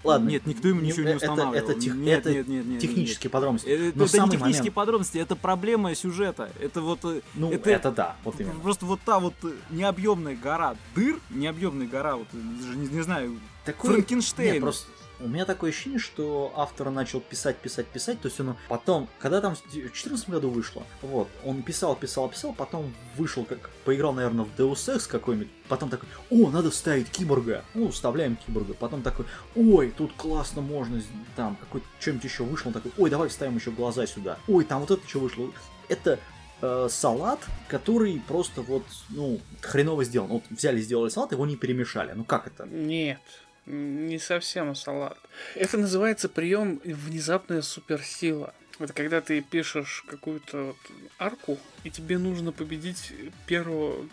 Ладно. 0.05 0.29
Нет, 0.29 0.47
никто 0.47 0.69
ему 0.69 0.81
ничего 0.83 1.03
не 1.05 1.14
это- 1.14 1.17
устанавливал. 1.17 1.55
Это, 1.71 1.81
тех- 1.81 1.95
Нет, 1.95 2.21
это 2.21 2.33
нет, 2.33 2.47
нет, 2.49 2.67
нет, 2.67 2.81
технические 2.81 3.31
подробности. 3.31 3.67
Это, 3.69 3.99
Но 3.99 4.05
это 4.05 4.12
самый 4.17 4.27
не 4.27 4.31
технические 4.33 4.61
момент- 4.62 4.75
подробности, 4.75 5.19
это 5.19 5.35
проблема 5.37 5.95
сюжета. 5.95 6.51
Это 6.61 6.81
вот... 6.83 7.01
э, 7.05 7.21
Ну, 7.35 7.51
это, 7.51 7.71
это, 7.71 7.90
да, 7.90 8.17
вот 8.25 8.38
именно. 8.38 8.61
Просто 8.61 8.87
вот 8.87 9.01
та 9.05 9.19
вот 9.19 9.35
э, 9.43 9.53
необъемная 9.71 10.37
гора 10.37 10.77
дыр, 10.95 11.19
необъемная 11.31 11.87
гора, 11.88 12.17
вот, 12.17 12.29
э, 12.33 12.37
не, 12.37 12.88
не 12.88 13.03
знаю, 13.03 13.38
Такой- 13.64 13.90
Франкенштейн. 13.95 14.53
Нет, 14.55 14.61
просто 14.62 14.87
у 15.25 15.29
меня 15.29 15.47
такое 15.47 15.71
ощущение, 15.71 15.99
что 15.99 16.53
автор 16.55 16.91
начал 16.91 17.21
писать, 17.21 17.57
писать, 17.57 17.87
писать, 17.87 18.21
то 18.21 18.29
есть 18.29 18.39
он 18.41 18.57
потом, 18.69 19.09
когда 19.19 19.41
там 19.41 19.55
в 19.57 19.63
2014 19.63 20.29
году 20.29 20.51
вышло, 20.51 20.83
вот, 21.01 21.29
он 21.45 21.63
писал, 21.63 21.97
писал, 21.97 22.29
писал, 22.29 22.53
потом 22.53 22.95
вышел, 23.17 23.45
как 23.45 23.71
поиграл, 23.85 24.13
наверное, 24.13 24.45
в 24.45 24.61
Deus 24.61 24.95
Ex 24.95 25.09
какой-нибудь, 25.09 25.49
потом 25.69 25.89
такой, 25.89 26.09
о, 26.31 26.51
надо 26.51 26.71
вставить 26.71 27.11
киборга, 27.11 27.65
ну, 27.73 27.91
вставляем 27.91 28.37
киборга, 28.37 28.75
потом 28.75 29.03
такой, 29.03 29.25
ой, 29.57 29.93
тут 29.97 30.13
классно 30.13 30.61
можно, 30.61 31.03
там, 31.37 31.57
какой 31.57 31.83
что-нибудь 31.99 32.25
еще 32.25 32.45
вышло, 32.45 32.69
он 32.69 32.75
такой, 32.75 32.93
ой, 32.99 33.09
давай 33.09 33.31
вставим 33.31 33.57
еще 33.57 33.71
глаза 33.71 34.07
сюда, 34.07 34.39
ой, 34.47 34.65
там 34.65 34.81
вот 34.81 34.91
это 34.91 35.09
что 35.09 35.21
вышло, 35.21 35.51
это 35.89 36.19
э, 36.61 36.89
салат, 36.91 37.41
который 37.69 38.23
просто 38.27 38.63
вот, 38.63 38.85
ну, 39.11 39.41
хреново 39.61 40.05
сделан. 40.05 40.29
Вот 40.29 40.45
взяли, 40.51 40.81
сделали 40.81 41.11
салат, 41.11 41.33
его 41.33 41.47
не 41.47 41.57
перемешали. 41.57 42.13
Ну 42.13 42.25
как 42.25 42.47
это? 42.47 42.67
Нет, 42.67 43.21
не 43.66 44.18
совсем 44.18 44.74
салат. 44.74 45.18
Это 45.55 45.79
называется 45.79 46.29
прием 46.29 46.81
внезапная 46.85 47.62
суперсила. 47.62 48.55
Это 48.79 48.92
когда 48.92 49.20
ты 49.20 49.40
пишешь 49.40 50.05
какую-то 50.09 50.64
вот 50.64 50.77
арку, 51.18 51.59
и 51.85 51.90
тебе 51.90 52.18
нужно 52.18 52.50
победить 52.50 53.12
первого 53.46 54.07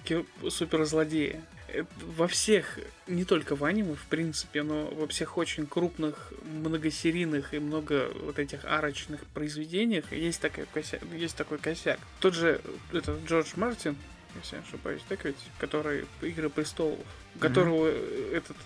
суперзлодея. 0.49 1.41
Это 1.67 1.87
во 2.05 2.27
всех, 2.27 2.77
не 3.07 3.23
только 3.23 3.55
в 3.55 3.63
аниме, 3.63 3.95
в 3.95 4.05
принципе, 4.07 4.61
но 4.61 4.85
во 4.87 5.07
всех 5.07 5.37
очень 5.37 5.65
крупных, 5.65 6.33
многосерийных 6.43 7.53
и 7.53 7.59
много 7.59 8.11
вот 8.23 8.39
этих 8.39 8.65
арочных 8.65 9.25
произведениях 9.27 10.11
есть, 10.11 10.41
такой 10.41 10.65
косяк, 10.71 11.01
есть 11.13 11.35
такой 11.37 11.57
косяк. 11.57 11.99
Тот 12.19 12.35
же 12.35 12.61
этот 12.91 13.23
Джордж 13.25 13.53
Мартин, 13.55 13.95
если 14.35 14.57
я 14.57 14.61
не 14.61 14.67
ошибаюсь, 14.67 15.01
так 15.07 15.23
ведь, 15.25 15.37
который 15.59 16.05
Игры 16.21 16.49
престолов, 16.49 16.99
у 17.35 17.39
которого 17.39 17.87
э, 17.87 18.33
этот 18.33 18.57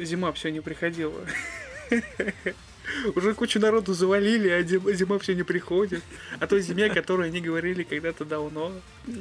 зима 0.00 0.32
все 0.32 0.50
не 0.50 0.60
приходила. 0.60 1.20
Уже 3.14 3.34
кучу 3.34 3.58
народу 3.58 3.94
завалили, 3.94 4.48
а 4.48 4.62
зима, 4.62 4.92
зима 4.92 5.18
все 5.18 5.34
не 5.34 5.42
приходит. 5.42 6.02
А 6.38 6.46
той 6.46 6.60
зиме, 6.60 6.86
о 6.86 6.94
которой 6.94 7.28
они 7.28 7.40
говорили 7.40 7.82
когда-то 7.82 8.24
давно. 8.24 8.72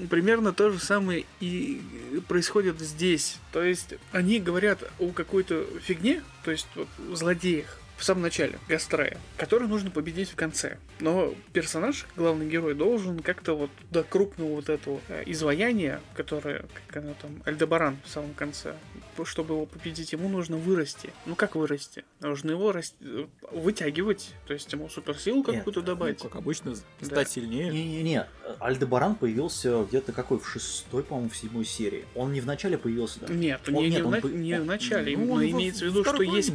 Примерно 0.09 0.53
то 0.53 0.69
же 0.69 0.79
самое 0.79 1.25
и 1.39 1.81
происходит 2.27 2.79
здесь. 2.79 3.37
То 3.51 3.63
есть 3.63 3.95
они 4.11 4.39
говорят 4.39 4.79
о 4.99 5.09
какой-то 5.09 5.65
фигне, 5.81 6.23
то 6.43 6.51
есть 6.51 6.67
вот, 6.75 6.87
злодеях, 7.11 7.79
в 7.97 8.03
самом 8.03 8.23
начале, 8.23 8.59
Гастрея, 8.67 9.17
который 9.37 9.67
нужно 9.67 9.89
победить 9.89 10.29
в 10.29 10.35
конце. 10.35 10.77
Но 10.99 11.33
персонаж, 11.53 12.05
главный 12.15 12.47
герой, 12.47 12.73
должен 12.73 13.19
как-то 13.19 13.55
вот 13.55 13.71
до 13.89 14.03
крупного 14.03 14.55
вот 14.55 14.69
этого 14.69 14.99
э, 15.07 15.23
изваяния, 15.27 16.01
которое, 16.13 16.65
как 16.87 17.03
оно 17.03 17.15
там, 17.21 17.41
Альдебаран 17.45 17.97
в 18.03 18.09
самом 18.09 18.33
конце, 18.33 18.75
чтобы 19.23 19.53
его 19.53 19.65
победить, 19.65 20.11
ему 20.11 20.27
нужно 20.27 20.57
вырасти. 20.57 21.13
Ну 21.25 21.35
как 21.35 21.55
вырасти? 21.55 22.03
Нужно 22.19 22.51
его 22.51 22.71
рас- 22.73 22.95
э, 22.99 23.27
вытягивать, 23.51 24.33
то 24.47 24.53
есть 24.53 24.71
ему 24.73 24.89
суперсилу 24.89 25.43
какую-то 25.43 25.79
Это, 25.79 25.81
добавить. 25.83 26.19
как 26.21 26.35
обычно, 26.35 26.75
Да. 26.99 27.05
стать 27.05 27.29
сильнее. 27.29 27.69
Не-не-не, 27.71 28.27
Альдебаран 28.59 29.15
появился 29.15 29.83
где-то 29.85 30.11
какой, 30.11 30.39
в 30.39 30.47
шестой, 30.49 31.03
по-моему, 31.03 31.29
в 31.29 31.37
седьмой 31.37 31.63
серии. 31.65 32.03
Он 32.15 32.33
не 32.33 32.41
в 32.41 32.45
начале 32.45 32.77
появился, 32.77 33.19
да? 33.21 33.33
Нет, 33.33 33.61
Он- 33.67 33.75
не, 33.75 33.83
нет, 33.83 33.93
не 33.93 34.01
в, 34.01 34.05
он 34.07 34.11
на- 34.11 34.21
по- 34.21 34.27
не 34.27 34.59
в 34.59 34.65
начале, 34.65 35.15
Ну, 35.15 35.25
но 35.27 35.33
он 35.35 35.45
имеется 35.45 35.85
в 35.85 35.87
виду, 35.89 36.03
что 36.03 36.21
есть, 36.23 36.51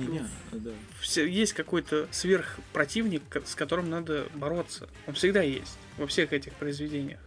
да, 0.52 0.58
да. 0.58 0.70
все- 1.00 1.26
есть 1.26 1.52
какой-то 1.54 2.08
сверхпротивник, 2.10 3.22
с 3.46 3.54
которым 3.54 3.88
надо 3.88 4.26
бороться. 4.34 4.88
Он 5.06 5.14
всегда 5.14 5.42
есть 5.42 5.78
во 5.96 6.06
всех 6.06 6.32
этих 6.32 6.52
произведениях. 6.54 7.20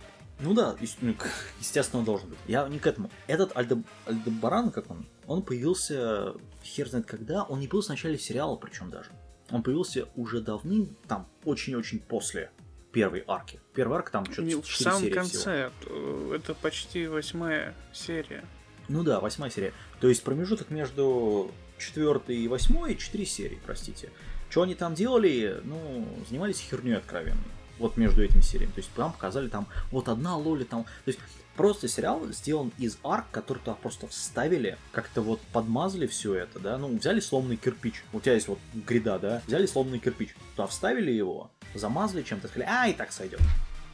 Ну 0.44 0.54
да, 0.54 0.76
ну, 1.02 1.16
естественно, 1.60 2.00
он 2.00 2.06
должен 2.06 2.30
быть. 2.30 2.38
Я 2.48 2.68
не 2.68 2.78
к 2.80 2.86
этому. 2.86 3.10
Этот 3.28 3.54
Альде- 3.56 3.84
Альдебаран, 4.06 4.72
как 4.72 4.92
он, 4.92 5.08
он 5.26 5.42
появился 5.42 6.34
хер 6.64 6.90
знает 6.90 7.06
когда, 7.06 7.44
он 7.44 7.60
не 7.60 7.68
появился 7.68 7.88
в 7.88 7.90
начале 7.92 8.18
сериала, 8.18 8.56
причем 8.58 8.90
даже. 8.90 9.10
Он 9.50 9.64
появился 9.64 10.08
уже 10.16 10.42
давным, 10.42 10.96
там, 11.08 11.28
очень-очень 11.46 12.00
после 12.00 12.52
первой 12.92 13.24
арки. 13.26 13.60
Первая 13.74 14.00
арка 14.00 14.12
там 14.12 14.26
что-то 14.26 14.62
в 14.62 14.66
4 14.68 14.84
самом 14.90 15.02
серии 15.02 15.20
всего. 15.20 15.44
конце, 15.44 15.72
э, 15.88 16.34
это 16.36 16.54
почти 16.56 17.08
восьмая 17.08 17.74
серия. 17.94 18.44
Ну 18.90 19.04
да, 19.04 19.20
восьмая 19.22 19.50
серия. 19.50 19.74
То 20.02 20.10
есть 20.10 20.24
промежуток 20.24 20.70
между 20.70 21.52
четвертой 21.78 22.38
и 22.38 22.48
восьмой, 22.48 22.96
четыре 22.98 23.26
серии, 23.26 23.60
простите. 23.66 24.12
Что 24.50 24.64
они 24.64 24.76
там 24.76 24.94
делали? 24.94 25.62
Ну, 25.64 26.08
занимались 26.30 26.60
херней 26.60 26.98
откровенной. 26.98 27.40
Вот 27.84 27.98
между 27.98 28.24
этими 28.24 28.40
сериями. 28.40 28.72
То 28.72 28.80
есть 28.80 28.90
там 28.94 29.12
показали 29.12 29.50
там 29.50 29.68
вот 29.92 30.08
одна 30.08 30.38
лоли 30.38 30.64
там. 30.64 30.84
То 30.84 31.08
есть 31.08 31.20
просто 31.58 31.90
сериал 31.90 32.26
сделан 32.32 32.72
из 32.78 32.98
арк, 33.04 33.26
который 33.32 33.60
туда 33.60 33.74
просто 33.74 34.08
вставили, 34.08 34.78
как-то 34.94 35.22
вот 35.22 35.42
подмазали 35.52 36.08
все 36.08 36.34
это, 36.34 36.60
да. 36.60 36.78
Ну, 36.78 36.98
взяли 36.98 37.20
сломанный 37.20 37.58
кирпич. 37.58 38.04
У 38.14 38.22
тебя 38.22 38.36
есть 38.36 38.48
вот 38.48 38.60
гряда, 38.74 39.20
да. 39.20 39.42
Взяли 39.48 39.66
сломанный 39.66 40.00
кирпич. 40.00 40.34
Туда 40.56 40.68
вставили 40.68 41.12
его, 41.12 41.52
замазали 41.76 42.24
чем-то, 42.24 42.48
сказали, 42.48 42.70
а, 42.70 42.88
и 42.88 42.94
так 42.94 43.12
сойдет. 43.12 43.42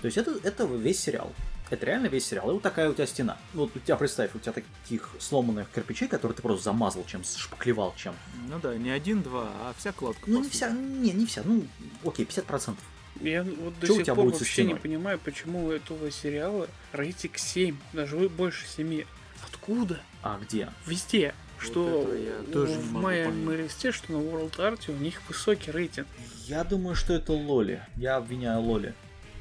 То 0.02 0.06
есть 0.06 0.18
это, 0.18 0.40
это 0.44 0.66
весь 0.66 1.00
сериал. 1.00 1.32
Это 1.70 1.86
реально 1.86 2.08
весь 2.08 2.26
сериал. 2.26 2.50
И 2.50 2.54
вот 2.54 2.62
такая 2.62 2.90
у 2.90 2.94
тебя 2.94 3.06
стена. 3.06 3.38
Вот 3.54 3.76
у 3.76 3.80
тебя, 3.80 3.96
представь, 3.96 4.34
у 4.36 4.40
тебя 4.40 4.54
таких 4.54 5.10
сломанных 5.20 5.70
кирпичей, 5.72 6.08
которые 6.08 6.36
ты 6.36 6.42
просто 6.42 6.64
замазал 6.64 7.06
чем, 7.06 7.24
шпаклевал 7.24 7.94
чем. 7.96 8.16
Ну 8.48 8.60
да, 8.60 8.76
не 8.76 8.90
один-два, 8.92 9.50
а 9.62 9.74
вся 9.78 9.92
кладка. 9.92 10.22
Ну, 10.28 10.42
не 10.42 10.50
вся, 10.50 10.70
не, 10.70 11.12
не 11.12 11.26
вся, 11.26 11.42
ну, 11.44 11.66
окей, 12.04 12.26
50%. 12.26 12.76
Я 13.22 13.44
вот 13.44 13.80
до 13.80 13.94
у 13.94 13.96
сих 13.98 14.06
пор 14.06 14.26
вообще 14.26 14.40
не 14.40 14.46
стеной? 14.46 14.80
понимаю, 14.80 15.20
почему 15.24 15.66
у 15.68 15.72
этого 15.72 16.10
сериала 16.12 16.68
рейтинг 16.94 17.38
7, 17.38 17.76
даже 17.94 18.18
больше 18.30 18.66
7. 18.68 19.04
Откуда? 19.46 20.00
А 20.22 20.40
где? 20.42 20.70
Везде. 20.86 21.34
Вот 21.58 21.66
что 21.66 22.14
я 22.16 22.52
тоже 22.54 22.74
не 22.76 22.82
в 22.82 22.92
моем 22.94 23.52
листе, 23.52 23.92
что 23.92 24.14
на 24.14 24.18
World 24.18 24.58
Art 24.58 24.90
у 24.90 24.96
них 24.96 25.22
высокий 25.28 25.72
рейтинг. 25.72 26.08
Я 26.46 26.64
думаю, 26.64 26.96
что 26.96 27.14
это 27.14 27.34
Лоли. 27.34 27.82
Я 27.96 28.16
обвиняю 28.18 28.62
Лоли 28.62 28.94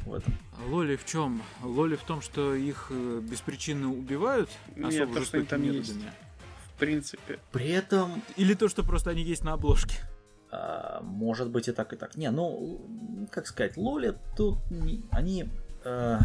в 0.05 0.14
этом. 0.14 0.37
Лоли 0.67 0.97
в 0.97 1.05
чем? 1.07 1.43
Лоли 1.62 1.95
в 1.97 2.03
том, 2.03 2.21
что 2.21 2.55
их 2.55 2.88
э, 2.91 3.21
беспричинно 3.23 3.91
убивают 3.93 4.51
Нет, 4.75 4.95
особо 4.95 5.14
то, 5.21 5.25
что 5.25 5.37
они 5.38 5.47
там 5.47 5.62
есть. 5.62 5.91
методами? 5.91 6.12
В 6.75 6.79
принципе. 6.79 7.38
При 7.53 7.69
этом, 7.69 8.23
Или 8.37 8.55
то, 8.55 8.69
что 8.69 8.83
просто 8.83 9.11
они 9.11 9.23
есть 9.23 9.45
на 9.45 9.53
обложке? 9.53 9.97
А, 10.51 11.01
может 11.03 11.51
быть 11.51 11.69
и 11.69 11.73
так, 11.73 11.93
и 11.93 11.97
так. 11.97 12.17
Не, 12.17 12.31
ну, 12.31 12.81
как 13.31 13.47
сказать, 13.47 13.77
Лоли 13.77 14.15
тут, 14.37 14.59
они, 15.11 15.49
э, 15.85 16.19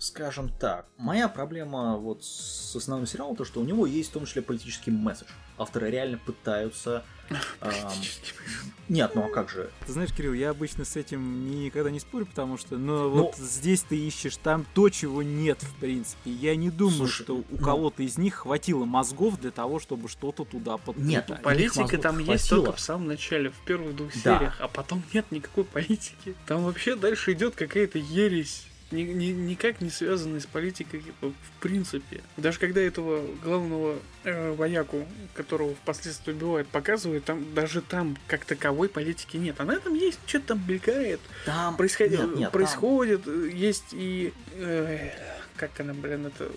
скажем 0.00 0.48
так, 0.48 0.86
моя 0.96 1.28
проблема 1.28 1.96
вот 1.98 2.24
с 2.24 2.74
основным 2.74 3.06
сериалом, 3.06 3.36
то, 3.36 3.44
что 3.44 3.60
у 3.60 3.64
него 3.64 3.86
есть 3.86 4.08
в 4.08 4.12
том 4.14 4.24
числе 4.24 4.40
политический 4.40 4.90
месседж. 4.90 5.28
Авторы 5.58 5.90
реально 5.90 6.16
пытаются... 6.16 7.04
нет, 8.88 9.12
ну 9.14 9.26
а 9.26 9.28
как 9.28 9.50
же? 9.50 9.70
Ты 9.86 9.92
знаешь, 9.92 10.10
Кирилл, 10.12 10.32
я 10.32 10.50
обычно 10.50 10.86
с 10.86 10.96
этим 10.96 11.62
никогда 11.62 11.90
не 11.90 12.00
спорю, 12.00 12.24
потому 12.24 12.56
что, 12.56 12.78
ну, 12.78 13.10
Ну, 13.10 13.10
вот 13.10 13.36
здесь 13.36 13.82
ты 13.82 13.96
ищешь 13.96 14.38
там 14.38 14.64
то, 14.74 14.88
чего 14.88 15.22
нет, 15.22 15.62
в 15.62 15.74
принципе. 15.74 16.30
Я 16.30 16.56
не 16.56 16.70
думаю, 16.70 17.06
что 17.06 17.36
у 17.36 17.44
ну- 17.50 17.58
кого-то 17.58 18.02
из 18.02 18.16
них 18.16 18.36
хватило 18.36 18.86
мозгов 18.86 19.38
для 19.38 19.50
того, 19.50 19.80
чтобы 19.80 20.08
что-то 20.08 20.46
туда 20.46 20.78
подпитать. 20.78 21.28
Нет, 21.28 21.42
Политика 21.42 21.98
там 21.98 22.18
есть 22.20 22.48
только 22.48 22.72
в 22.72 22.80
самом 22.80 23.06
начале, 23.06 23.50
в 23.50 23.58
первых 23.66 23.94
двух 23.94 24.14
сериях, 24.14 24.56
а 24.60 24.66
потом 24.66 25.02
нет 25.12 25.26
никакой 25.30 25.64
политики. 25.64 26.34
Там 26.46 26.64
вообще 26.64 26.96
дальше 26.96 27.32
идет 27.32 27.54
какая-то 27.54 27.98
ересь. 27.98 28.66
Ни- 28.90 29.02
ни- 29.02 29.32
никак 29.32 29.80
не 29.80 29.90
связанные 29.90 30.40
с 30.40 30.46
политикой 30.46 31.02
в 31.20 31.32
принципе. 31.60 32.20
Даже 32.36 32.58
когда 32.58 32.80
этого 32.80 33.24
главного 33.44 33.98
э, 34.24 34.52
вояку, 34.52 35.06
которого 35.34 35.74
впоследствии 35.76 36.32
убивают, 36.32 36.68
показывают, 36.68 37.24
там 37.24 37.54
даже 37.54 37.80
там 37.82 38.16
как 38.26 38.44
таковой 38.44 38.88
политики 38.88 39.36
нет. 39.36 39.56
А 39.58 39.64
на 39.64 39.72
этом 39.72 39.94
есть, 39.94 40.18
что-то 40.26 40.48
там 40.48 40.64
мелькает, 40.68 41.20
Там 41.46 41.76
происходит, 41.76 42.18
нет, 42.20 42.28
нет, 42.30 42.40
там- 42.42 42.50
происходит, 42.52 43.22
э, 43.26 43.50
есть 43.52 43.86
и 43.92 44.32
э, 44.54 45.10
как 45.56 45.78
она, 45.80 45.94
блин, 45.94 46.26
это 46.26 46.50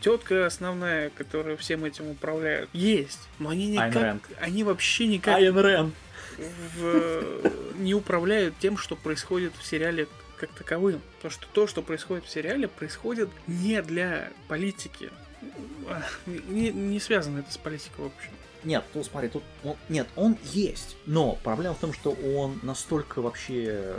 тетка 0.00 0.46
основная, 0.46 1.10
которая 1.10 1.56
всем 1.56 1.84
этим 1.84 2.08
управляет. 2.08 2.68
Есть, 2.72 3.20
но 3.38 3.50
они 3.50 3.66
никак, 3.68 4.18
они 4.40 4.64
вообще 4.64 5.06
никак 5.06 5.36
Айн 5.36 5.56
Рэнд. 5.58 5.94
в- 6.76 7.50
не 7.78 7.94
управляют 7.94 8.54
тем, 8.58 8.76
что 8.76 8.96
происходит 8.96 9.52
в 9.58 9.66
сериале 9.66 10.08
как 10.46 10.56
таковым. 10.56 11.00
То, 11.22 11.30
что 11.30 11.46
то, 11.52 11.66
что 11.66 11.82
происходит 11.82 12.24
в 12.24 12.30
сериале, 12.30 12.68
происходит 12.68 13.30
не 13.46 13.82
для 13.82 14.30
политики. 14.48 15.10
Не, 16.26 16.70
не 16.70 17.00
связано 17.00 17.40
это 17.40 17.52
с 17.52 17.58
политикой, 17.58 18.02
в 18.02 18.06
общем. 18.06 18.30
Нет, 18.64 18.82
ну 18.94 19.04
смотри, 19.04 19.28
тут 19.28 19.42
он, 19.62 19.76
нет, 19.90 20.08
он 20.16 20.38
есть, 20.42 20.96
но 21.04 21.38
проблема 21.44 21.74
в 21.74 21.78
том, 21.78 21.92
что 21.92 22.12
он 22.12 22.58
настолько 22.62 23.20
вообще 23.20 23.94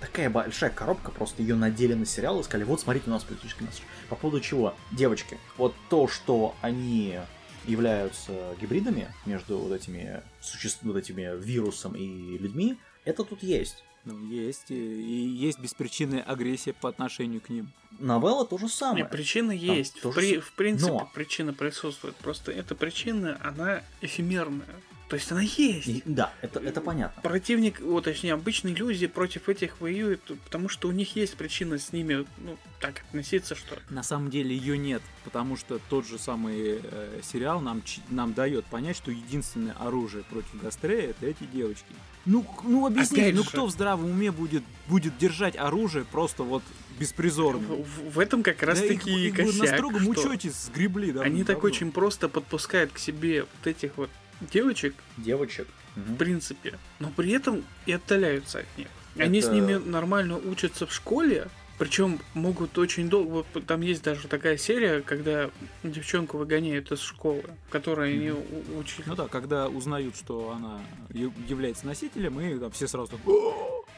такая 0.00 0.28
большая 0.28 0.68
коробка, 0.68 1.10
просто 1.10 1.40
ее 1.40 1.54
надели 1.54 1.94
на 1.94 2.04
сериал 2.04 2.38
и 2.40 2.42
сказали, 2.42 2.64
вот 2.64 2.82
смотрите, 2.82 3.06
у 3.08 3.10
нас 3.10 3.24
политический 3.24 3.64
месседж. 3.64 3.84
По 4.10 4.16
поводу 4.16 4.42
чего? 4.42 4.74
Девочки, 4.92 5.38
вот 5.56 5.74
то, 5.88 6.08
что 6.08 6.54
они 6.60 7.18
являются 7.64 8.54
гибридами 8.60 9.08
между 9.24 9.56
вот 9.56 9.72
этими 9.72 10.22
существ, 10.42 10.80
вот 10.82 10.96
этими 10.96 11.34
вирусом 11.42 11.96
и 11.96 12.36
людьми, 12.36 12.76
это 13.06 13.24
тут 13.24 13.42
есть. 13.42 13.82
Ну, 14.06 14.24
есть. 14.28 14.70
И, 14.70 14.74
есть 14.74 15.58
беспричинная 15.58 16.22
агрессия 16.22 16.72
по 16.72 16.88
отношению 16.88 17.40
к 17.40 17.48
ним. 17.50 17.70
Новелла 17.98 18.46
то 18.46 18.56
же 18.56 18.64
Не, 18.64 18.70
самое. 18.70 19.04
причина 19.04 19.50
есть. 19.52 20.02
В, 20.04 20.12
при- 20.12 20.38
с- 20.38 20.42
в 20.42 20.52
принципе, 20.52 20.92
но- 20.92 21.10
причина 21.12 21.52
присутствует. 21.52 22.14
Просто 22.16 22.52
эта 22.52 22.74
причина, 22.74 23.38
она 23.42 23.82
эфемерная. 24.00 24.66
То 25.08 25.14
есть 25.14 25.30
она 25.30 25.42
есть. 25.42 25.86
И- 25.86 26.02
да, 26.04 26.32
это, 26.40 26.58
это 26.58 26.80
понятно. 26.80 27.22
Противник, 27.22 27.80
вот, 27.80 28.04
точнее, 28.04 28.34
обычные 28.34 28.74
люди 28.74 29.06
против 29.06 29.48
этих 29.48 29.80
воюют, 29.80 30.20
потому 30.44 30.68
что 30.68 30.88
у 30.88 30.92
них 30.92 31.14
есть 31.14 31.36
причина 31.36 31.78
с 31.78 31.92
ними, 31.92 32.26
ну, 32.38 32.58
так 32.80 33.02
относиться, 33.08 33.54
что 33.54 33.78
На 33.88 34.02
самом 34.02 34.30
деле 34.30 34.54
ее 34.54 34.76
нет, 34.76 35.02
потому 35.24 35.56
что 35.56 35.78
тот 35.88 36.06
же 36.06 36.18
самый 36.18 36.80
э, 36.82 37.20
сериал 37.22 37.60
нам, 37.60 37.82
нам 38.10 38.34
дает 38.34 38.64
понять, 38.66 38.96
что 38.96 39.10
единственное 39.12 39.74
оружие 39.74 40.24
против 40.24 40.60
Гастрея 40.60 41.10
это 41.10 41.26
эти 41.26 41.44
девочки. 41.44 41.86
Ну, 42.24 42.44
ну 42.64 42.86
объясни, 42.86 43.30
ну 43.32 43.44
кто 43.44 43.66
в 43.66 43.70
здравом 43.70 44.10
уме 44.10 44.32
будет, 44.32 44.64
будет 44.88 45.16
держать 45.18 45.56
оружие 45.56 46.04
просто 46.04 46.42
вот 46.42 46.64
беспризорно? 46.98 47.60
в, 47.60 48.14
в- 48.14 48.18
этом 48.18 48.42
как 48.42 48.62
раз 48.62 48.80
Да 48.80 48.88
таки 48.88 49.10
их, 49.10 49.38
их 49.38 49.46
косяк, 49.46 49.60
на 49.60 49.66
строгом 49.74 50.00
что 50.00 50.10
учете 50.10 50.50
сгребли, 50.50 51.12
да. 51.12 51.22
они 51.22 51.44
так 51.44 51.62
очень 51.62 51.92
просто 51.92 52.28
подпускают 52.28 52.90
к 52.92 52.98
себе 52.98 53.42
вот 53.42 53.66
этих 53.66 53.96
вот 53.96 54.10
девочек, 54.40 54.94
Девочек. 55.16 55.66
в 55.94 56.16
принципе, 56.16 56.78
но 56.98 57.10
при 57.14 57.32
этом 57.32 57.64
и 57.86 57.92
отдаляются 57.92 58.60
от 58.60 58.78
них. 58.78 58.88
Они 59.18 59.40
с 59.40 59.46
Это- 59.46 59.54
ними 59.54 59.74
нормально 59.74 60.36
учатся 60.36 60.86
в 60.86 60.92
школе, 60.92 61.48
причем 61.78 62.20
могут 62.34 62.76
очень 62.78 63.08
долго... 63.10 63.44
Вот 63.52 63.66
там 63.66 63.80
есть 63.82 64.02
даже 64.02 64.28
такая 64.28 64.56
серия, 64.56 65.00
когда 65.02 65.50
девчонку 65.82 66.38
выгоняют 66.38 66.90
из 66.92 67.00
школы, 67.00 67.42
в 67.68 67.70
которой 67.70 68.14
они 68.14 68.30
у- 68.30 68.78
учили. 68.78 69.04
Ну 69.06 69.14
да, 69.14 69.26
когда 69.28 69.68
узнают, 69.68 70.16
что 70.16 70.52
она 70.56 70.80
является 71.10 71.86
носителем, 71.86 72.40
и 72.40 72.58
там 72.58 72.70
все 72.72 72.86
сразу 72.88 73.12
так, 73.12 73.20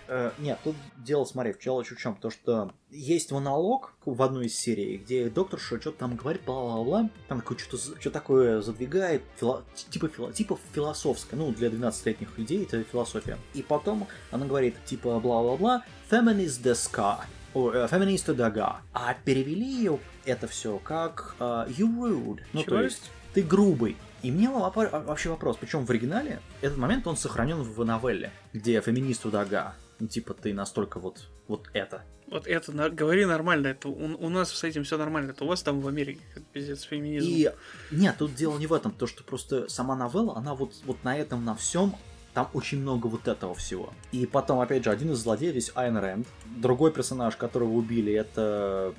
Э, 0.09 0.31
нет, 0.38 0.59
тут 0.64 0.75
дело, 0.97 1.25
смотри, 1.25 1.53
в 1.53 1.59
челочь 1.59 1.90
в 1.90 1.99
чем, 1.99 2.16
то 2.16 2.31
что 2.31 2.73
есть 2.90 3.31
монолог 3.31 3.92
в 4.07 4.23
одной 4.23 4.47
из 4.47 4.59
серий, 4.59 4.97
где 4.97 5.29
доктор 5.29 5.61
что-то 5.61 5.92
там 5.92 6.16
говорит, 6.16 6.42
бла-бла-бла, 6.47 7.11
там 7.29 7.40
такое 7.40 7.59
что-то 7.59 8.01
что 8.01 8.11
такое 8.11 8.62
задвигает, 8.62 9.23
фило- 9.38 9.62
типа, 9.90 10.07
фило- 10.07 10.33
типа 10.33 10.59
философское, 10.73 11.37
ну, 11.37 11.53
для 11.53 11.68
12-летних 11.68 12.38
людей 12.38 12.64
это 12.64 12.83
философия. 12.85 13.37
И 13.53 13.62
потом 13.62 14.07
она 14.31 14.47
говорит, 14.47 14.77
типа, 14.87 15.21
бла-бла-бла, 15.21 15.85
feminist 16.11 16.62
deska, 16.62 17.18
feminist 17.55 18.35
dага. 18.35 18.77
А 18.94 19.14
перевели 19.25 19.66
ее 19.66 19.99
это 20.25 20.47
все 20.49 20.79
как 20.79 21.37
э, 21.38 21.66
you 21.68 21.87
rude, 21.87 22.40
ну, 22.55 22.62
Чего? 22.62 22.77
то 22.77 22.83
есть 22.83 23.11
ты 23.35 23.42
грубый. 23.42 23.97
И 24.23 24.33
мне 24.33 24.49
вообще 24.49 25.29
вопрос, 25.29 25.59
причем 25.59 25.85
в 25.85 25.90
оригинале 25.90 26.40
этот 26.61 26.79
момент 26.79 27.07
он 27.07 27.16
сохранен 27.16 27.62
в 27.62 27.85
новелле, 27.85 28.33
где 28.53 28.81
феминисту 28.81 29.31
дага. 29.31 29.75
Ну, 30.01 30.07
типа, 30.07 30.35
ты 30.35 30.55
настолько 30.55 31.01
вот, 31.01 31.29
вот 31.49 31.69
это. 31.73 32.05
Вот 32.29 32.47
это, 32.47 32.73
на- 32.73 32.91
говори 32.91 33.25
нормально, 33.25 33.69
это 33.69 33.89
у, 33.89 34.27
у 34.27 34.29
нас 34.29 34.53
с 34.53 34.63
этим 34.63 34.85
все 34.85 34.99
нормально, 34.99 35.31
это 35.31 35.45
у 35.45 35.49
вас 35.49 35.63
там 35.63 35.81
в 35.81 35.89
Америке 35.89 36.21
пиздец 36.53 36.83
феминизм. 36.83 37.27
И 37.29 37.51
нет, 37.91 38.17
тут 38.19 38.35
дело 38.35 38.59
не 38.59 38.67
в 38.67 38.73
этом, 38.73 38.93
то 38.93 39.07
что 39.07 39.25
просто 39.25 39.69
сама 39.69 39.97
новелла, 39.97 40.37
она 40.37 40.55
вот, 40.55 40.75
вот 40.85 41.03
на 41.05 41.17
этом, 41.17 41.45
на 41.45 41.55
всем, 41.55 41.95
там 42.35 42.51
очень 42.53 42.81
много 42.81 43.07
вот 43.07 43.27
этого 43.27 43.55
всего. 43.55 43.93
И 44.13 44.27
потом, 44.27 44.61
опять 44.61 44.85
же, 44.85 44.91
один 44.91 45.13
из 45.13 45.19
злодеев 45.19 45.53
здесь 45.53 45.73
Айн 45.75 45.97
Рэнд. 45.97 46.29
Другой 46.59 46.93
персонаж, 46.93 47.35
которого 47.37 47.73
убили, 47.73 48.13
это 48.13 48.95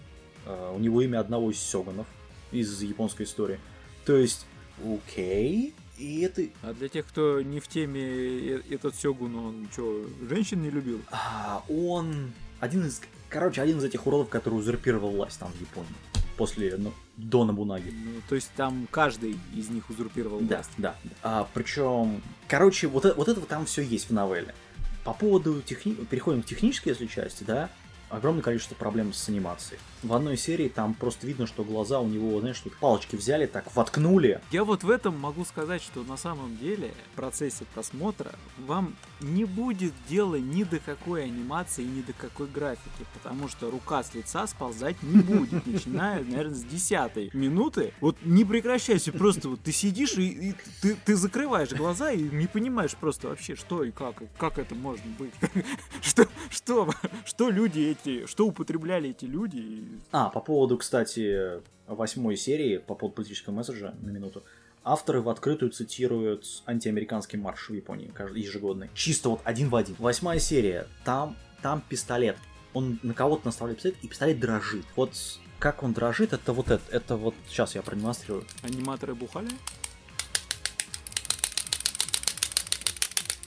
э, 0.46 0.74
у 0.76 0.80
него 0.80 1.02
имя 1.02 1.20
одного 1.20 1.52
из 1.52 1.60
сёгунов 1.60 2.08
из 2.52 2.82
японской 2.82 3.24
истории. 3.24 3.60
То 4.06 4.18
есть, 4.18 4.46
окей, 4.84 5.76
и 6.00 6.22
это... 6.22 6.44
А 6.64 6.74
для 6.74 6.88
тех, 6.90 7.06
кто 7.06 7.42
не 7.42 7.60
в 7.60 7.68
теме, 7.68 8.02
э, 8.02 8.62
этот 8.70 8.96
Сёгун, 8.96 9.36
он 9.36 9.68
что, 9.72 10.06
женщин 10.30 10.62
не 10.62 10.70
любил? 10.70 11.02
А, 11.12 11.64
он 11.70 12.32
один 12.60 12.86
из... 12.86 13.02
Короче, 13.28 13.62
один 13.62 13.78
из 13.80 13.84
этих 13.84 14.08
уродов, 14.08 14.30
который 14.30 14.56
узурпировал 14.56 15.12
власть 15.12 15.40
там 15.40 15.52
в 15.52 15.60
Японии. 15.62 15.90
После, 16.38 16.76
ну, 16.78 16.94
до 17.18 17.44
Набунаги. 17.44 17.90
Ну, 17.92 18.22
то 18.30 18.36
есть 18.36 18.50
там 18.56 18.88
каждый 18.90 19.38
из 19.54 19.70
них 19.70 19.90
узурпировал 19.90 20.40
Да, 20.40 20.56
власть. 20.56 20.72
да. 20.78 20.96
А, 21.22 21.48
причем, 21.54 22.22
короче, 22.48 22.88
вот, 22.88 23.06
э- 23.06 23.14
вот 23.14 23.28
этого 23.28 23.46
там 23.46 23.66
все 23.66 23.82
есть 23.82 24.10
в 24.10 24.14
новелле. 24.14 24.56
По 25.04 25.14
поводу 25.14 25.62
техни... 25.62 25.94
переходим 25.94 26.42
к 26.44 26.46
технической, 26.46 26.94
если 26.94 27.08
части, 27.08 27.44
да, 27.44 27.70
огромное 28.10 28.42
количество 28.42 28.76
проблем 28.76 29.14
с 29.14 29.30
анимацией. 29.30 29.80
В 30.04 30.14
одной 30.14 30.38
серии 30.38 30.70
там 30.70 30.94
просто 30.94 31.28
видно, 31.28 31.46
что 31.46 31.64
глаза 31.64 32.00
у 32.00 32.08
него, 32.08 32.40
знаешь, 32.40 32.60
тут 32.60 32.76
палочки 32.78 33.16
взяли, 33.16 33.46
так 33.46 33.74
воткнули. 33.76 34.42
Я 34.52 34.64
вот 34.64 34.84
в 34.84 34.90
этом 34.90 35.18
могу 35.20 35.46
сказать, 35.46 35.82
что 35.82 36.04
на 36.04 36.18
самом 36.18 36.58
деле 36.58 36.94
в 37.12 37.16
процессе 37.16 37.66
просмотра 37.74 38.32
вам 38.58 38.96
не 39.20 39.46
будет 39.46 39.94
дела 40.10 40.36
ни 40.36 40.64
до 40.64 40.80
какой 40.80 41.26
анимации, 41.26 41.84
ни 41.84 42.02
до 42.02 42.14
какой 42.14 42.48
графики, 42.48 43.06
потому 43.14 43.48
что 43.50 43.70
рука 43.70 44.04
с 44.04 44.14
лица 44.14 44.48
сползать 44.48 45.02
не 45.04 45.22
будет, 45.22 45.66
начиная, 45.66 46.24
наверное, 46.24 46.56
с 46.56 46.64
десятой 46.64 47.30
минуты. 47.34 47.94
Вот 48.00 48.18
не 48.24 48.46
прекращайся, 48.46 49.12
просто 49.12 49.50
вот 49.50 49.62
ты 49.62 49.72
сидишь 49.72 50.14
и, 50.14 50.50
и 50.50 50.56
ты, 50.82 50.96
ты 50.96 51.16
закрываешь 51.16 51.72
глаза 51.74 52.12
и 52.12 52.22
не 52.22 52.48
понимаешь 52.48 52.96
просто 52.96 53.28
вообще, 53.28 53.56
что 53.56 53.84
и 53.84 53.92
как, 53.92 54.22
и 54.22 54.28
как 54.38 54.58
это 54.58 54.76
может 54.76 55.06
быть. 55.06 55.34
Что, 56.02 56.28
что, 56.50 56.90
что 57.26 57.50
люди 57.50 57.98
эти, 58.04 58.26
что 58.26 58.48
употребляли 58.48 59.12
эти 59.12 59.26
люди. 59.26 59.84
А, 60.12 60.30
по 60.30 60.40
поводу, 60.40 60.78
кстати, 60.78 61.62
восьмой 61.88 62.38
серии, 62.38 62.78
по 62.78 62.96
поводу 62.96 63.16
политического 63.16 63.54
месседжа, 63.54 63.96
на 64.02 64.10
минуту. 64.10 64.44
Авторы 64.84 65.22
в 65.22 65.30
открытую 65.30 65.72
цитируют 65.72 66.64
антиамериканский 66.66 67.38
марш 67.38 67.70
в 67.70 67.74
Японии 67.74 68.12
каждый 68.14 68.42
ежегодный. 68.42 68.90
Чисто 68.94 69.30
вот 69.30 69.42
один 69.44 69.70
в 69.70 69.76
один. 69.76 69.96
Восьмая 70.00 70.40
серия. 70.40 70.88
Там, 71.04 71.36
там 71.62 71.84
пистолет. 71.88 72.38
Он 72.74 73.00
на 73.04 73.14
кого-то 73.14 73.46
наставляет 73.46 73.78
пистолет, 73.78 73.98
и 74.02 74.08
пистолет 74.08 74.40
дрожит. 74.40 74.86
Вот 74.96 75.12
как 75.60 75.84
он 75.84 75.92
дрожит, 75.92 76.32
это 76.34 76.54
вот 76.54 76.72
это. 76.72 76.84
Это 76.92 77.18
вот 77.18 77.36
сейчас 77.50 77.76
я 77.76 77.82
продемонстрирую. 77.82 78.46
Аниматоры 78.64 79.16
бухали? 79.16 79.50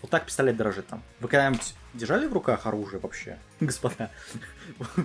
Вот 0.03 0.11
так 0.11 0.27
пистолет 0.27 0.57
дрожит 0.57 0.87
там. 0.88 1.03
Вы 1.21 1.29
когда-нибудь 1.29 1.75
держали 1.95 2.27
в 2.27 2.33
руках 2.33 2.67
оружие 2.67 3.01
вообще, 3.01 3.38
господа? 3.61 4.11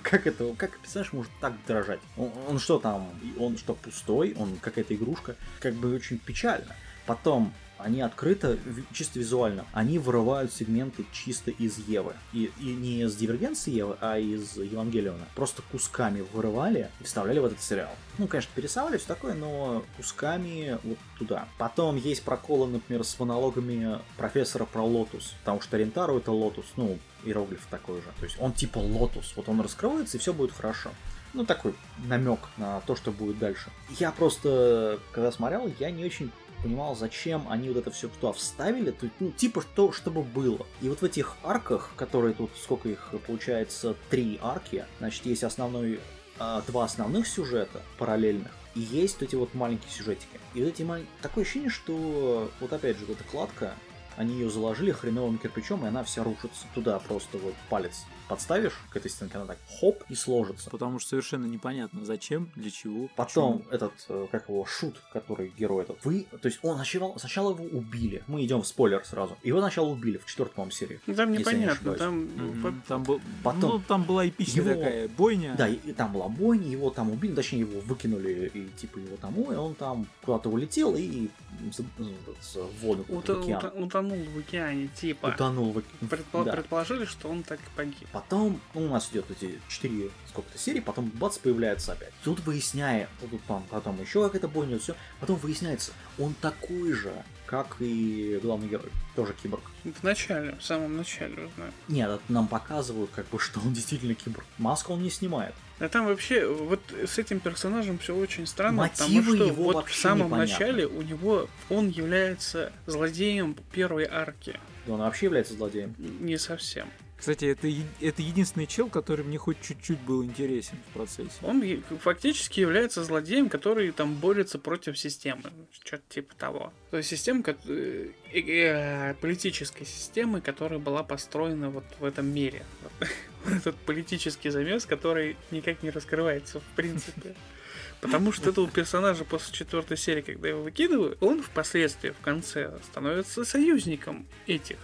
Как 0.04 0.28
это, 0.28 0.54
как 0.56 0.78
персонаж 0.80 1.14
может 1.14 1.32
так 1.40 1.54
дрожать? 1.68 2.00
Он, 2.18 2.32
он 2.50 2.60
что 2.60 2.80
там, 2.80 3.10
он 3.40 3.58
что, 3.58 3.76
пустой? 3.76 4.36
Он 4.38 4.58
какая-то 4.58 4.96
игрушка? 4.96 5.36
Как 5.60 5.74
бы 5.76 5.96
очень 5.96 6.18
печально. 6.18 6.76
Потом 7.06 7.54
они 7.78 8.02
открыто, 8.02 8.58
чисто 8.94 9.20
визуально, 9.20 9.66
они 9.74 10.00
вырывают 10.00 10.54
сегменты 10.54 11.06
чисто 11.12 11.52
из 11.52 11.78
Евы. 11.78 12.14
И, 12.34 12.52
и 12.60 12.66
не 12.66 13.02
из 13.02 13.16
Дивергенции 13.16 13.72
Евы, 13.72 13.98
а 14.02 14.18
из 14.18 14.58
Евангелиона. 14.58 15.26
Просто 15.36 15.62
кусками 15.72 16.26
вырывали 16.34 16.90
и 17.00 17.04
вставляли 17.04 17.40
в 17.40 17.46
этот 17.46 17.62
сериал. 17.62 17.92
Ну, 18.18 18.28
конечно, 18.28 18.52
перетасовали 18.56 18.98
все 18.98 19.08
такое, 19.08 19.34
но 19.34 19.84
кусками 19.96 20.78
вот 20.84 20.98
туда. 21.20 21.48
Потом 21.58 21.98
есть 21.98 22.24
проколы, 22.24 22.68
например, 22.68 23.04
с 23.04 23.20
монологами 23.20 24.00
профессора 24.18 24.66
про 24.66 24.82
lotus. 24.82 25.36
Потому 25.40 25.62
что 25.62 25.78
Рентару 25.78 26.18
это 26.18 26.32
lotus, 26.32 26.66
ну, 26.76 26.98
иероглиф 27.24 27.66
такой 27.70 27.98
же. 27.98 28.08
То 28.20 28.26
есть 28.26 28.38
он 28.40 28.54
типа 28.54 28.80
lotus. 28.80 29.34
Вот 29.36 29.50
он 29.50 29.62
раскрывается, 29.62 30.18
и 30.18 30.20
все 30.20 30.34
будет 30.34 30.52
хорошо. 30.52 30.90
Ну, 31.34 31.46
такой 31.46 31.76
намек 32.06 32.40
на 32.58 32.82
то, 32.82 32.96
что 32.96 33.12
будет 33.12 33.38
дальше. 33.38 33.70
Я 34.00 34.12
просто, 34.12 35.00
когда 35.12 35.32
смотрел, 35.32 35.72
я 35.80 35.92
не 35.92 36.04
очень 36.04 36.32
понимал, 36.64 36.96
зачем 36.96 37.48
они 37.50 37.70
вот 37.70 37.78
это 37.78 37.92
все 37.92 38.08
туда 38.08 38.34
вставили, 38.34 38.92
то, 38.92 39.08
ну, 39.20 39.32
типа, 39.32 39.62
что, 39.62 39.92
чтобы 39.92 40.24
было. 40.24 40.66
И 40.82 40.90
вот 40.90 41.02
в 41.02 41.04
этих 41.04 41.36
арках, 41.44 41.92
которые 41.96 42.34
тут, 42.34 42.52
сколько 42.62 42.90
их, 42.90 43.14
получается, 43.26 43.96
три 44.10 44.40
арки, 44.42 44.86
значит, 45.00 45.26
есть 45.26 45.44
основной, 45.44 46.00
а, 46.40 46.62
два 46.68 46.86
основных 46.86 47.28
сюжета 47.28 47.82
параллельных, 47.98 48.52
и 48.76 48.80
есть 48.80 49.20
вот 49.20 49.30
эти 49.30 49.36
вот 49.36 49.54
маленькие 49.54 49.92
сюжетики. 49.92 50.40
И 50.54 50.62
вот 50.62 50.70
эти 50.70 50.84
маленькие... 50.84 51.12
Такое 51.22 51.44
ощущение, 51.44 51.70
что, 51.70 52.52
вот 52.60 52.74
опять 52.74 52.98
же, 52.98 53.06
вот 53.06 53.20
эта 53.20 53.30
кладка, 53.30 53.74
они 54.18 54.34
ее 54.34 54.50
заложили 54.50 54.92
хреновым 54.92 55.38
кирпичом, 55.38 55.86
и 55.86 55.88
она 55.88 56.04
вся 56.04 56.24
рушится 56.24 56.66
туда 56.76 57.00
просто 57.00 57.38
вот 57.38 57.54
палец 57.70 58.06
подставишь 58.28 58.74
к 58.90 58.98
этой 58.98 59.10
стенке, 59.10 59.38
она 59.38 59.46
так 59.46 59.58
хоп 59.80 60.04
и 60.10 60.16
сложится. 60.16 60.70
Потому 60.70 61.00
что 61.00 61.12
совершенно 61.12 61.46
непонятно, 61.46 62.04
зачем, 62.04 62.52
для 62.56 62.70
чего. 62.70 63.08
Потом 63.16 63.60
почему. 63.60 63.72
этот, 63.74 63.94
э, 64.10 64.28
как 64.32 64.50
его, 64.50 64.66
шут, 64.66 65.02
который 65.14 65.54
герой 65.58 65.84
этот, 65.84 66.04
вы, 66.04 66.26
то 66.42 66.48
есть 66.48 66.60
он 66.62 66.76
сначала, 66.76 67.18
сначала 67.18 67.52
его 67.54 67.64
убили. 67.64 68.24
Мы 68.28 68.44
идем 68.44 68.62
в 68.64 68.68
спойлер 68.68 69.04
сразу. 69.06 69.38
Его 69.44 69.60
сначала 69.62 69.88
убили 69.88 70.18
в 70.18 70.26
четвертой, 70.26 70.56
по-моему, 70.56 70.72
серии. 70.72 71.00
Ну, 71.08 71.16
Там 71.16 71.32
не 71.32 71.38
непонятно, 71.38 71.72
ошибаюсь. 71.94 72.00
там... 72.00 72.28
Вот- 72.62 72.74
Там, 72.88 73.04
был, 73.04 73.22
Потом- 73.44 73.72
ну, 73.72 73.80
там 73.88 74.04
была 74.04 74.28
эпичная 74.28 74.64
Его- 74.66 74.74
такая 74.84 75.08
бойня. 75.08 75.56
Да, 75.58 75.68
и, 75.70 75.76
и 75.76 75.94
там 75.94 76.12
была 76.12 76.28
бойня, 76.28 76.68
его 76.68 76.90
там 76.90 77.10
убили, 77.12 77.34
точнее 77.34 77.60
его 77.60 77.80
выкинули, 77.82 78.52
и 78.54 78.68
типа 78.78 79.00
его 79.00 79.16
там, 79.18 79.36
и 79.40 79.56
он 79.56 79.74
там 79.76 80.06
куда-то 80.24 80.50
улетел 80.50 80.96
и 80.98 81.30
в 81.60 82.82
воду, 82.82 83.04
в 83.08 83.12
ута- 83.12 83.40
океан. 83.42 83.84
Утонул 83.84 84.18
в 84.24 84.38
океане, 84.40 84.88
типа. 84.90 85.28
Утонул 85.28 85.72
в 85.74 85.78
океан. 85.80 85.98
Предпо- 86.02 86.44
Да. 86.46 86.52
Предположили, 86.54 87.06
что 87.06 87.30
он 87.30 87.44
так 87.44 87.60
и 87.60 87.70
погиб. 87.76 88.08
Потом, 88.12 88.60
ну, 88.74 88.86
у 88.86 88.90
нас 88.90 89.10
идет 89.12 89.30
эти 89.32 89.60
четыре 89.68 90.10
сколько-то 90.28 90.58
серий, 90.58 90.82
потом 90.82 91.10
бац, 91.10 91.38
появляется 91.38 91.94
опять. 91.94 92.14
Тут 92.24 92.40
выясняя, 92.42 93.10
тут 93.20 93.42
там, 93.46 93.64
потом 93.70 94.00
еще 94.02 94.24
какая-то 94.24 94.48
бойня, 94.48 94.80
все. 94.80 94.96
Потом 95.20 95.38
выясняется, 95.38 95.92
он 96.18 96.34
такой 96.36 96.94
же, 96.94 97.12
как 97.46 97.78
и 97.80 98.40
главный 98.42 98.68
герой, 98.68 98.92
тоже 99.16 99.34
киборг. 99.42 99.64
В 99.84 100.04
начале, 100.04 100.56
в 100.60 100.64
самом 100.64 100.98
начале 100.98 101.46
узнаю. 101.48 101.72
Нет, 101.88 102.10
это 102.10 102.22
нам 102.30 102.48
показывают, 102.48 103.10
как 103.12 103.28
бы, 103.30 103.40
что 103.40 103.60
он 103.62 103.74
действительно 103.74 104.14
киборг. 104.16 104.46
Маску 104.58 104.94
он 104.94 105.02
не 105.04 105.10
снимает. 105.10 105.54
А 105.80 105.90
там 105.90 106.08
вообще, 106.08 106.48
вот 106.48 106.82
с 107.06 107.20
этим 107.20 107.40
персонажем 107.40 108.00
все 108.00 108.16
очень 108.16 108.48
странно, 108.48 108.84
Мотивы 108.84 109.22
потому 109.22 109.36
что 109.36 109.46
его 109.46 109.64
вот 109.64 109.88
в 109.88 109.96
самом 109.96 110.28
непонятны. 110.28 110.54
начале 110.54 110.88
у 110.88 111.02
него 111.04 111.48
он 111.70 111.90
является 111.90 112.72
злодеем 112.88 113.56
первой 113.72 114.06
арки. 114.06 114.60
Он 114.88 115.00
вообще 115.00 115.28
является 115.28 115.54
злодеем. 115.54 115.94
Не 115.98 116.38
совсем. 116.38 116.88
Кстати, 117.18 117.46
это, 117.46 117.68
это 118.00 118.22
единственный 118.22 118.68
чел, 118.68 118.90
который 118.90 119.26
мне 119.26 119.40
хоть 119.40 119.60
чуть-чуть 119.62 120.00
был 120.00 120.24
интересен 120.24 120.78
в 120.90 120.94
процессе. 120.94 121.32
Он 121.42 121.64
фактически 122.00 122.60
является 122.60 123.04
злодеем, 123.04 123.50
который 123.50 123.92
там 123.92 124.14
борется 124.16 124.60
против 124.60 124.98
системы. 124.98 125.42
Что-то 125.72 126.04
типа 126.10 126.36
того. 126.36 126.72
То 126.92 126.98
есть 126.98 127.10
система, 127.10 127.44
э, 127.46 128.10
э, 128.32 128.40
э, 128.40 129.14
политической 129.16 129.86
системы, 129.86 130.42
которая 130.42 130.80
была 130.80 131.02
построена 131.04 131.72
вот 131.72 131.86
в 132.00 132.06
этом 132.06 132.28
мире. 132.28 132.64
Вот 133.46 133.54
Этот 133.54 133.76
политический 133.78 134.50
замес, 134.50 134.86
который 134.86 135.38
никак 135.52 135.82
не 135.82 135.90
раскрывается 135.90 136.60
в 136.60 136.76
принципе. 136.76 137.34
Потому 138.02 138.32
что 138.32 138.50
этого 138.50 138.68
персонажа 138.70 139.24
после 139.24 139.54
четвертой 139.54 139.98
серии, 139.98 140.22
когда 140.22 140.50
его 140.50 140.62
выкидывают, 140.62 141.18
он 141.22 141.42
впоследствии, 141.42 142.12
в 142.12 142.20
конце, 142.20 142.78
становится 142.92 143.44
союзником 143.46 144.28
этих. 144.46 144.78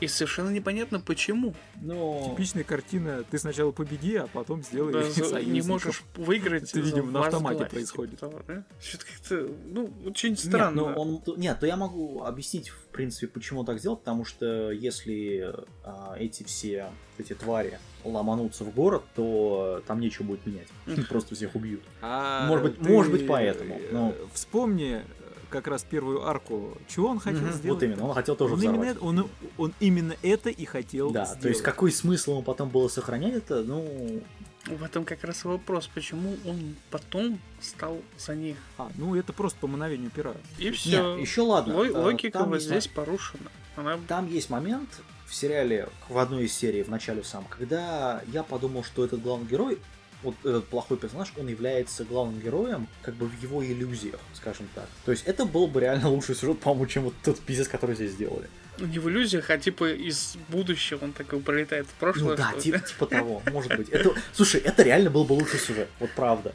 И 0.00 0.06
совершенно 0.06 0.50
непонятно 0.50 1.00
почему. 1.00 1.54
Ну, 1.80 2.30
Типичная 2.30 2.62
картина, 2.64 3.24
ты 3.30 3.38
сначала 3.38 3.72
победи, 3.72 4.14
а 4.16 4.28
потом 4.28 4.62
сделай 4.62 4.92
Да, 4.92 5.02
за- 5.10 5.22
не 5.22 5.28
союзников. 5.28 5.68
можешь 5.68 6.02
выиграть. 6.16 6.70
Это, 6.70 6.80
видимо, 6.80 7.10
на 7.10 7.20
автомате 7.26 7.64
происходит. 7.64 8.20
типа 8.20 8.44
да? 8.46 8.64
Что-то 8.80 9.04
как-то, 9.06 9.48
ну, 9.66 9.92
очень 10.06 10.30
Нет, 10.30 10.38
странно. 10.38 10.82
ну 10.82 10.84
он, 11.00 11.22
нет, 11.36 11.58
то 11.58 11.66
я 11.66 11.76
могу 11.76 12.22
объяснить, 12.22 12.68
в 12.68 12.86
принципе, 12.92 13.26
почему 13.26 13.60
он 13.60 13.66
так 13.66 13.78
сделал, 13.80 13.96
потому 13.96 14.24
что 14.24 14.70
если 14.70 15.52
а, 15.84 16.14
эти 16.18 16.44
все 16.44 16.90
эти 17.18 17.34
твари 17.34 17.80
ломанутся 18.04 18.62
в 18.64 18.72
город, 18.72 19.02
то 19.16 19.82
там 19.88 19.98
нечего 19.98 20.22
будет 20.26 20.46
менять. 20.46 20.68
Просто 21.08 21.34
всех 21.34 21.56
убьют. 21.56 21.82
А 22.00 22.46
Может 22.46 22.64
быть- 22.66 22.78
ты, 22.80 22.88
может 22.88 23.10
быть, 23.12 23.26
поэтому, 23.26 23.74
э, 23.74 23.88
но- 23.92 24.14
Вспомни 24.32 25.02
как 25.50 25.66
раз 25.66 25.82
первую 25.84 26.26
арку. 26.26 26.76
Чего 26.88 27.08
он 27.08 27.18
хотел 27.20 27.42
Мгм, 27.42 27.52
сделать? 27.52 27.80
Вот 27.82 27.82
именно, 27.82 28.06
он 28.06 28.14
хотел 28.14 28.36
тоже 28.36 28.54
он, 28.54 28.60
именно 28.62 28.72
взорвать. 28.78 28.96
это, 28.96 29.04
он, 29.04 29.28
он 29.56 29.74
именно 29.80 30.14
это 30.22 30.50
и 30.50 30.64
хотел 30.64 31.10
Да, 31.10 31.24
сделать. 31.24 31.42
то 31.42 31.48
есть 31.48 31.62
какой 31.62 31.90
смысл 31.92 32.32
ему 32.32 32.42
потом 32.42 32.68
было 32.68 32.88
сохранять 32.88 33.34
это, 33.34 33.62
ну, 33.62 34.22
В 34.66 34.82
этом 34.82 35.04
как 35.04 35.24
раз 35.24 35.44
и 35.44 35.48
вопрос, 35.48 35.86
почему 35.94 36.36
он 36.44 36.76
потом 36.90 37.40
стал 37.60 37.98
за 38.18 38.34
них. 38.34 38.56
А, 38.76 38.90
ну 38.96 39.14
это 39.16 39.32
просто 39.32 39.58
по 39.60 39.66
мановению 39.66 40.10
пера. 40.10 40.34
И 40.58 40.70
все. 40.70 41.14
нет, 41.16 41.20
еще 41.26 41.40
ладно. 41.42 41.72
э, 41.72 41.90
логика 41.90 42.38
там 42.38 42.48
вот 42.48 42.56
есть 42.56 42.66
здесь 42.66 42.86
порушена. 42.88 43.50
Она 43.76 43.98
Там 44.08 44.26
есть 44.28 44.50
момент 44.50 44.88
в 45.26 45.34
сериале, 45.34 45.88
в 46.08 46.18
одной 46.18 46.44
из 46.44 46.52
серий, 46.54 46.82
в 46.82 46.88
начале 46.88 47.22
сам, 47.24 47.44
когда 47.48 48.22
я 48.32 48.42
подумал, 48.42 48.82
что 48.84 49.04
этот 49.04 49.22
главный 49.22 49.46
герой, 49.46 49.78
вот 50.22 50.34
этот 50.44 50.66
плохой 50.68 50.96
персонаж, 50.96 51.32
он 51.38 51.48
является 51.48 52.04
главным 52.04 52.40
героем, 52.40 52.88
как 53.02 53.14
бы 53.14 53.26
в 53.26 53.42
его 53.42 53.64
иллюзиях, 53.64 54.20
скажем 54.34 54.68
так. 54.74 54.88
То 55.04 55.12
есть 55.12 55.24
это 55.26 55.44
был 55.44 55.66
бы 55.68 55.80
реально 55.80 56.08
лучший 56.10 56.34
сюжет, 56.34 56.58
по-моему, 56.60 56.86
чем 56.86 57.04
вот 57.04 57.14
тот 57.22 57.38
пиздец, 57.40 57.68
который 57.68 57.94
здесь 57.94 58.12
сделали. 58.12 58.48
ну, 58.78 58.86
не 58.86 58.98
в 58.98 59.08
иллюзиях, 59.08 59.50
а 59.50 59.58
типа 59.58 59.90
из 59.90 60.36
будущего 60.48 61.04
он 61.04 61.12
такой 61.12 61.40
пролетает 61.40 61.86
в 61.86 61.94
прошлое. 61.94 62.30
Ну 62.30 62.36
да, 62.36 62.52
типа, 62.60 62.78
типа 62.80 63.06
того, 63.06 63.42
может 63.52 63.76
быть. 63.76 63.88
Это, 63.90 64.14
слушай, 64.32 64.60
это 64.60 64.82
реально 64.82 65.10
был 65.10 65.24
бы 65.24 65.32
лучший 65.32 65.58
сюжет, 65.58 65.88
вот 66.00 66.10
правда. 66.16 66.52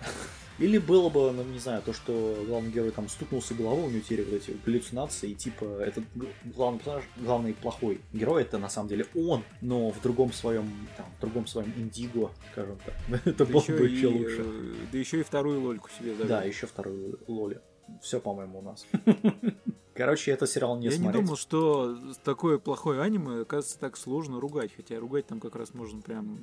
Или 0.60 0.78
было 0.78 1.10
бы, 1.10 1.32
ну, 1.32 1.44
не 1.44 1.60
знаю, 1.60 1.82
то, 1.82 1.94
что 1.94 2.44
главный 2.48 2.72
герой 2.72 2.92
там 2.92 3.10
стукнулся 3.10 3.54
головой, 3.56 3.86
у 3.86 3.90
него 3.90 4.02
теперь 4.02 4.24
вот 4.24 4.34
эти 4.34 4.56
галлюцинации, 4.66 5.32
и 5.32 5.36
типа 5.36 5.66
этот 5.82 6.04
главный 6.46 6.80
персонаж, 6.80 7.04
главный 7.18 7.54
плохой 7.54 8.02
герой, 8.14 8.44
это 8.44 8.58
на 8.60 8.70
самом 8.70 8.90
деле 8.90 9.08
он, 9.16 9.44
но 9.62 9.90
в 9.90 10.02
другом 10.02 10.32
своем, 10.32 10.70
там, 10.96 11.06
в 11.18 11.22
другом 11.22 11.48
своем 11.48 11.74
индиго, 11.76 12.32
скажем 12.52 12.78
так. 12.86 12.96
Это 13.26 13.46
Да 13.46 13.52
было 13.52 13.62
еще 13.62 13.78
бы 13.78 13.90
и, 13.90 13.94
еще 13.96 14.08
лучше. 14.08 14.42
э, 14.46 14.74
Да 14.92 14.98
еще 14.98 15.20
и 15.20 15.24
вторую 15.24 15.62
лольку 15.62 15.90
себе 15.98 16.14
завел. 16.14 16.28
Да, 16.28 16.44
еще 16.44 16.68
второй 16.68 17.16
Лоли. 17.28 17.60
Все, 18.02 18.20
по-моему, 18.20 18.60
у 18.60 18.62
нас. 18.62 18.86
Короче, 19.96 20.32
этот 20.32 20.50
сериал 20.50 20.78
не 20.78 20.86
Я 20.86 20.92
не 20.92 20.98
смотреть. 20.98 21.24
думал, 21.26 21.38
что 21.38 21.98
такое 22.24 22.58
плохое 22.58 23.02
аниме, 23.02 23.42
оказывается, 23.42 23.80
так 23.80 23.96
сложно 23.98 24.40
ругать. 24.40 24.72
Хотя 24.76 25.00
ругать 25.00 25.28
там 25.28 25.40
как 25.40 25.56
раз 25.56 25.74
можно 25.74 26.02
прям 26.02 26.40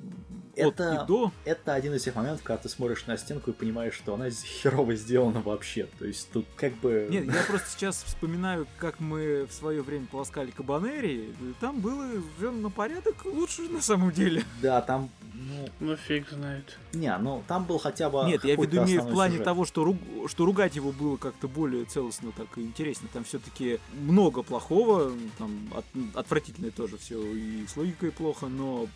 Это- 0.55 1.01
от 1.01 1.03
и 1.03 1.07
до. 1.07 1.31
это 1.43 1.73
один 1.73 1.93
из 1.95 2.03
тех 2.03 2.15
моментов, 2.15 2.43
когда 2.43 2.61
ты 2.63 2.69
смотришь 2.69 3.05
на 3.07 3.17
стенку 3.17 3.51
и 3.51 3.53
понимаешь, 3.53 3.93
что 3.93 4.13
она 4.13 4.29
херово 4.61 4.95
сделана 4.95 5.41
вообще. 5.41 5.87
То 5.99 6.05
есть 6.05 6.31
тут 6.31 6.45
как 6.55 6.73
бы... 6.77 7.07
Нет, 7.11 7.25
я 7.25 7.43
просто 7.47 7.69
сейчас 7.69 8.03
вспоминаю, 8.03 8.67
как 8.77 8.99
мы 8.99 9.45
в 9.49 9.53
свое 9.53 9.81
время 9.81 10.07
полоскали 10.09 10.51
Кабанери. 10.51 11.33
Там 11.59 11.81
было 11.81 12.05
на 12.39 12.69
порядок 12.69 13.25
лучше 13.25 13.63
на 13.63 13.81
самом 13.81 14.11
деле. 14.11 14.43
Да, 14.61 14.81
там, 14.81 15.09
ну, 15.33 15.67
Ну 15.79 15.95
фиг 15.95 16.29
знает. 16.29 16.77
не, 16.93 17.15
ну 17.17 17.43
там 17.47 17.65
был 17.65 17.79
хотя 17.79 18.09
бы 18.09 18.23
Нет, 18.25 18.43
я 18.45 18.55
веду 18.55 18.83
имею 18.83 19.01
в 19.01 19.11
плане 19.11 19.33
сюжет. 19.33 19.45
того, 19.45 19.65
что, 19.65 19.83
руг- 19.83 20.29
что 20.29 20.45
ругать 20.45 20.75
его 20.75 20.91
было 20.91 21.17
как-то 21.17 21.47
более 21.47 21.85
целостно, 21.85 22.31
так 22.31 22.47
и 22.57 22.61
интереснее. 22.61 23.09
Там 23.11 23.25
все-таки 23.41 23.79
много 23.93 24.43
плохого, 24.43 25.11
там 25.37 25.67
от- 25.75 26.15
отвратительное 26.17 26.71
тоже 26.71 26.97
все, 26.97 27.21
и 27.33 27.65
с 27.67 27.75
логикой 27.75 28.11
плохо, 28.11 28.47
но 28.47 28.87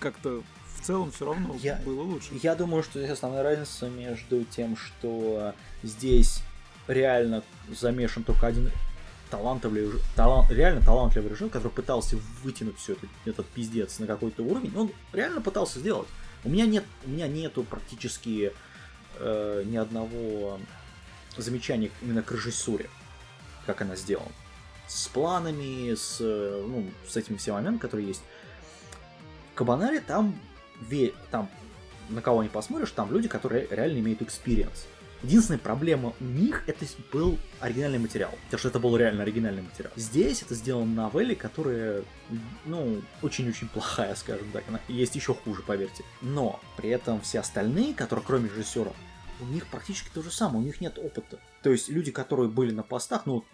как-то 0.00 0.42
в 0.76 0.86
целом 0.86 1.10
все 1.10 1.26
равно 1.26 1.56
Я- 1.62 1.76
было 1.84 2.02
лучше. 2.02 2.28
Я 2.42 2.54
думаю, 2.54 2.82
что 2.82 2.98
здесь 2.98 3.12
основная 3.12 3.42
разница 3.42 3.88
между 3.88 4.44
тем, 4.44 4.76
что 4.76 5.54
здесь 5.82 6.40
реально 6.86 7.42
замешан 7.70 8.24
только 8.24 8.46
один 8.46 8.70
талантливый, 9.30 9.90
талант, 10.14 10.50
реально 10.50 10.80
талантливый 10.84 11.30
режим, 11.30 11.48
который 11.48 11.72
пытался 11.72 12.16
вытянуть 12.42 12.78
все 12.78 12.92
это, 12.92 13.06
этот 13.24 13.46
пиздец 13.46 13.98
на 13.98 14.06
какой-то 14.06 14.42
уровень. 14.42 14.72
Он 14.76 14.90
реально 15.12 15.40
пытался 15.40 15.78
сделать. 15.80 16.08
У 16.44 16.50
меня 16.50 16.66
нет, 16.66 16.84
у 17.06 17.10
меня 17.10 17.26
нету 17.26 17.62
практически 17.64 18.52
э, 19.18 19.62
ни 19.66 19.76
одного 19.76 20.60
замечания 21.36 21.90
именно 22.02 22.22
к 22.22 22.30
режиссуре, 22.32 22.90
как 23.64 23.82
она 23.82 23.96
сделана. 23.96 24.30
С 24.86 25.08
планами, 25.08 25.94
с, 25.94 26.18
э, 26.20 26.64
ну, 26.66 26.90
с 27.08 27.16
этими 27.16 27.36
всеми 27.36 27.54
моментами, 27.54 27.78
которые 27.78 28.08
есть. 28.08 28.22
Кабанари 29.54 30.00
там, 30.00 30.38
ве- 30.90 31.14
там 31.30 31.48
на 32.08 32.20
кого 32.20 32.42
не 32.42 32.48
посмотришь, 32.48 32.90
там 32.90 33.10
люди, 33.12 33.28
которые 33.28 33.66
реально 33.70 33.98
имеют 33.98 34.22
experience. 34.22 34.86
Единственная 35.22 35.58
проблема 35.58 36.12
у 36.20 36.24
них 36.24 36.64
это 36.66 36.84
был 37.10 37.38
оригинальный 37.58 37.98
материал. 37.98 38.30
Потому 38.44 38.58
что 38.58 38.68
это 38.68 38.78
был 38.78 38.94
реально 38.94 39.22
оригинальный 39.22 39.62
материал. 39.62 39.90
Здесь 39.96 40.42
это 40.42 40.54
сделано 40.54 40.84
на 40.84 41.04
новелле, 41.04 41.34
которая, 41.34 42.02
ну, 42.66 43.00
очень-очень 43.22 43.68
плохая, 43.68 44.14
скажем 44.16 44.50
так. 44.52 44.64
Она 44.68 44.80
есть 44.86 45.16
еще 45.16 45.32
хуже, 45.32 45.62
поверьте. 45.62 46.04
Но 46.20 46.60
при 46.76 46.90
этом 46.90 47.22
все 47.22 47.40
остальные, 47.40 47.94
которые 47.94 48.22
кроме 48.22 48.50
режиссера, 48.50 48.92
у 49.40 49.44
них 49.46 49.66
практически 49.66 50.08
то 50.12 50.22
же 50.22 50.30
самое, 50.30 50.58
у 50.60 50.62
них 50.66 50.80
нет 50.80 50.98
опыта. 50.98 51.38
То 51.62 51.70
есть 51.70 51.88
люди, 51.88 52.10
которые 52.10 52.48
были 52.48 52.72
на 52.72 52.82
постах, 52.82 53.26
ну, 53.26 53.44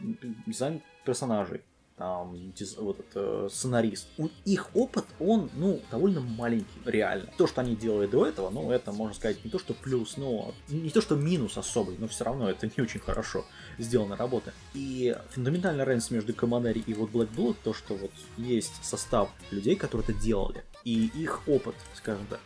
дизайн 0.47 0.83
персонажей, 1.05 1.62
там, 1.97 2.35
диз- 2.57 2.78
вот 2.81 2.99
это, 2.99 3.51
сценарист. 3.51 4.09
У- 4.16 4.31
Их 4.47 4.74
опыт, 4.74 5.05
он, 5.18 5.51
ну, 5.55 5.83
довольно 5.91 6.22
маленький, 6.22 6.66
реально. 6.87 7.31
То, 7.37 7.47
что 7.47 7.61
они 7.61 7.76
делали 7.76 8.07
до 8.07 8.24
этого, 8.26 8.49
ну, 8.49 8.70
это, 8.70 8.91
можно 8.91 9.14
сказать, 9.14 9.45
не 9.45 9.51
то, 9.51 9.59
что 9.59 9.74
плюс, 9.74 10.16
но 10.16 10.55
не 10.68 10.89
то, 10.89 11.03
что 11.03 11.14
минус 11.14 11.59
особый, 11.59 11.97
но 11.99 12.09
все 12.09 12.24
равно 12.24 12.49
это 12.49 12.66
не 12.74 12.83
очень 12.83 13.01
хорошо 13.01 13.45
сделана 13.76 14.16
работа. 14.16 14.55
И 14.72 15.14
фундаментальная 15.28 15.85
разница 15.85 16.14
между 16.14 16.33
Команери 16.33 16.81
и 16.87 16.95
вот 16.95 17.11
Black 17.11 17.35
Bullet, 17.37 17.57
то, 17.62 17.74
что 17.74 17.95
вот 17.95 18.12
есть 18.39 18.83
состав 18.83 19.31
людей, 19.51 19.76
которые 19.76 20.09
это 20.09 20.18
делали, 20.18 20.64
и 20.85 21.11
их 21.14 21.47
опыт, 21.47 21.74
скажем 21.95 22.26
так, 22.31 22.41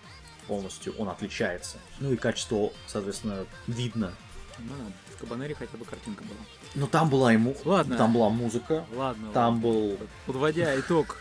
полностью 0.47 0.95
он 0.99 1.09
отличается. 1.09 1.79
Ну 2.01 2.13
и 2.13 2.17
качество, 2.17 2.71
соответственно, 2.87 3.47
видно. 3.67 4.13
Ну, 4.59 4.75
в 5.15 5.19
Кабанере 5.21 5.55
хотя 5.55 5.77
бы 5.77 5.85
картинка 5.85 6.23
была. 6.23 6.39
Но 6.75 6.87
там 6.87 7.11
была 7.11 7.33
ему, 7.33 7.57
Ладно. 7.65 7.97
там 7.97 8.13
была 8.13 8.31
музыка, 8.31 8.85
Ладно. 8.95 9.31
там 9.33 9.55
ладно. 9.55 9.61
был 9.69 9.99
Подводя 10.27 10.79
итог, 10.79 11.19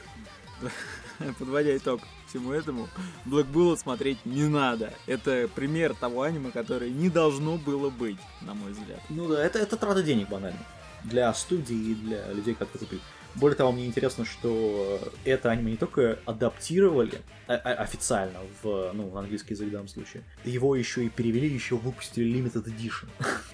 подводя 1.39 1.75
итог 1.75 2.01
всему 2.27 2.51
этому, 2.51 2.89
Black 3.25 3.51
Bullet 3.51 3.77
смотреть 3.77 4.25
не 4.25 4.43
надо. 4.47 4.93
Это 5.05 5.47
пример 5.53 5.93
того 5.93 6.23
аниме, 6.23 6.51
которое 6.51 6.89
не 6.89 7.09
должно 7.09 7.57
было 7.57 7.89
быть, 7.89 8.17
на 8.41 8.53
мой 8.53 8.71
взгляд. 8.71 8.99
Ну 9.09 9.27
да, 9.27 9.43
это, 9.43 9.59
это 9.59 9.77
трата 9.77 10.01
денег 10.01 10.29
банально. 10.29 10.59
Для 11.03 11.33
студии 11.33 11.75
и 11.91 11.95
для 11.95 12.31
людей, 12.31 12.55
которые. 12.55 12.99
Более 13.35 13.55
того, 13.55 13.71
мне 13.71 13.85
интересно, 13.87 14.25
что 14.25 14.99
это 15.25 15.49
аниме 15.51 15.71
не 15.71 15.77
только 15.77 16.19
адаптировали 16.25 17.21
а- 17.47 17.53
а- 17.55 17.73
официально 17.81 18.39
в, 18.61 18.91
ну, 18.93 19.09
в 19.09 19.17
английский 19.17 19.53
язык 19.55 19.69
в 19.69 19.71
данном 19.71 19.87
случае, 19.87 20.23
его 20.45 20.75
еще 20.75 21.05
и 21.05 21.09
перевели, 21.09 21.47
еще 21.47 21.75
выпустили 21.75 22.25
Limited 22.31 22.65
Edition. 22.65 23.07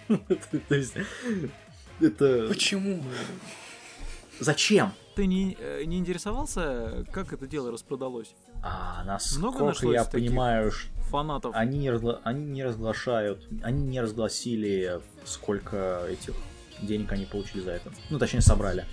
То 0.67 0.75
есть, 0.75 0.95
это... 2.01 2.47
Почему? 2.49 3.03
Зачем? 4.39 4.93
Ты 5.15 5.25
не, 5.25 5.57
э, 5.59 5.83
не 5.85 5.97
интересовался, 5.97 7.05
как 7.11 7.33
это 7.33 7.45
дело 7.45 7.71
распродалось? 7.71 8.33
А, 8.63 9.01
Много 9.03 9.07
насколько 9.11 9.63
нашлось 9.65 9.93
я 9.95 10.05
таких? 10.05 10.29
понимаю, 10.29 10.71
Фанатов. 11.09 11.53
они 11.55 11.77
не, 11.79 11.89
разгла- 11.89 12.19
они 12.23 12.45
не 12.45 12.63
разглашают, 12.63 13.45
они 13.63 13.83
не 13.83 13.99
разгласили, 13.99 15.01
сколько 15.25 16.05
этих 16.09 16.35
денег 16.81 17.11
они 17.11 17.25
получили 17.25 17.61
за 17.61 17.71
это. 17.71 17.91
Ну, 18.09 18.17
точнее, 18.17 18.41
собрали. 18.41 18.85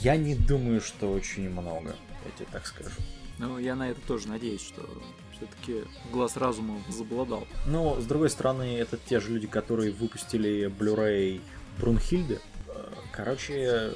Я 0.00 0.16
не 0.16 0.34
думаю, 0.34 0.80
что 0.80 1.12
очень 1.12 1.50
много, 1.50 1.94
я 2.24 2.30
тебе 2.36 2.46
так 2.52 2.66
скажу. 2.66 2.90
Ну, 3.38 3.58
я 3.58 3.74
на 3.76 3.90
это 3.90 4.00
тоже 4.00 4.28
надеюсь, 4.28 4.62
что 4.62 4.88
все-таки 5.36 5.84
глаз 6.12 6.36
разума 6.36 6.82
забладал. 6.88 7.46
Но, 7.66 8.00
с 8.00 8.04
другой 8.04 8.30
стороны, 8.30 8.76
это 8.78 8.96
те 8.96 9.20
же 9.20 9.30
люди, 9.32 9.46
которые 9.46 9.92
выпустили 9.92 10.66
Blu-ray 10.68 11.40
Брунхильды. 11.78 12.40
Э, 12.68 12.92
Короче, 13.12 13.92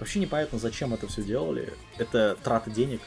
вообще 0.00 0.20
непонятно, 0.20 0.58
зачем 0.58 0.94
это 0.94 1.06
все 1.08 1.22
делали. 1.22 1.74
Это 1.98 2.36
трата 2.42 2.70
денег, 2.70 3.00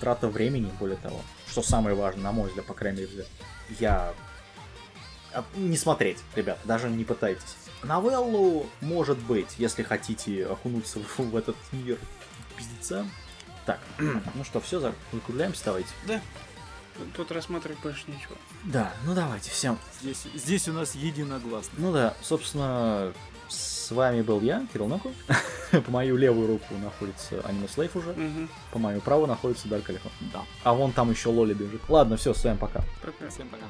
трата 0.00 0.28
времени, 0.28 0.70
более 0.78 0.96
того. 0.98 1.20
Что 1.48 1.62
самое 1.62 1.96
важное, 1.96 2.22
на 2.24 2.32
мой 2.32 2.48
взгляд, 2.48 2.66
по 2.66 2.74
крайней 2.74 3.00
мере. 3.02 3.26
Я... 3.80 4.14
а, 5.32 5.44
Не 5.56 5.76
смотреть, 5.76 6.18
ребят, 6.36 6.58
даже 6.64 6.88
не 6.88 7.04
пытайтесь. 7.04 7.56
Новеллу, 7.84 8.66
может 8.80 9.18
быть, 9.18 9.54
если 9.58 9.82
хотите 9.82 10.46
окунуться 10.46 10.98
в, 11.00 11.18
в 11.18 11.36
этот 11.36 11.56
мир 11.72 11.98
пиздеца. 12.56 13.06
Так, 13.66 13.80
ну 13.98 14.44
что, 14.44 14.60
все, 14.60 14.80
закругляемся, 15.12 15.62
давайте. 15.66 15.88
Да. 16.06 16.20
Тут 17.16 17.32
рассматривать 17.32 17.78
больше 17.80 18.04
нечего. 18.06 18.36
Да, 18.64 18.92
ну 19.04 19.14
давайте, 19.16 19.50
всем 19.50 19.76
Здесь, 20.00 20.26
здесь 20.34 20.68
у 20.68 20.72
нас 20.72 20.94
единогласно. 20.94 21.72
Ну 21.76 21.92
да, 21.92 22.14
собственно, 22.22 23.12
с 23.48 23.90
вами 23.90 24.22
был 24.22 24.40
я, 24.40 24.64
Кирилл 24.72 24.86
Ноку. 24.86 25.12
По 25.72 25.90
мою 25.90 26.16
левую 26.16 26.46
руку 26.46 26.74
находится 26.76 27.40
Аниме 27.40 27.66
Слейф 27.66 27.96
уже, 27.96 28.10
Угу. 28.10 28.48
по 28.70 28.78
мою 28.78 29.00
правую 29.00 29.26
находится 29.26 29.66
Дарк 29.66 29.90
Алихон. 29.90 30.12
Да. 30.32 30.44
А 30.62 30.72
вон 30.72 30.92
там 30.92 31.10
еще 31.10 31.30
Лоли 31.30 31.52
бежит. 31.52 31.80
Ладно, 31.88 32.16
все, 32.16 32.32
с 32.32 32.44
вами 32.44 32.58
пока. 32.58 32.84
Пока. 33.02 33.28
Всем 33.28 33.48
пока. 33.48 33.64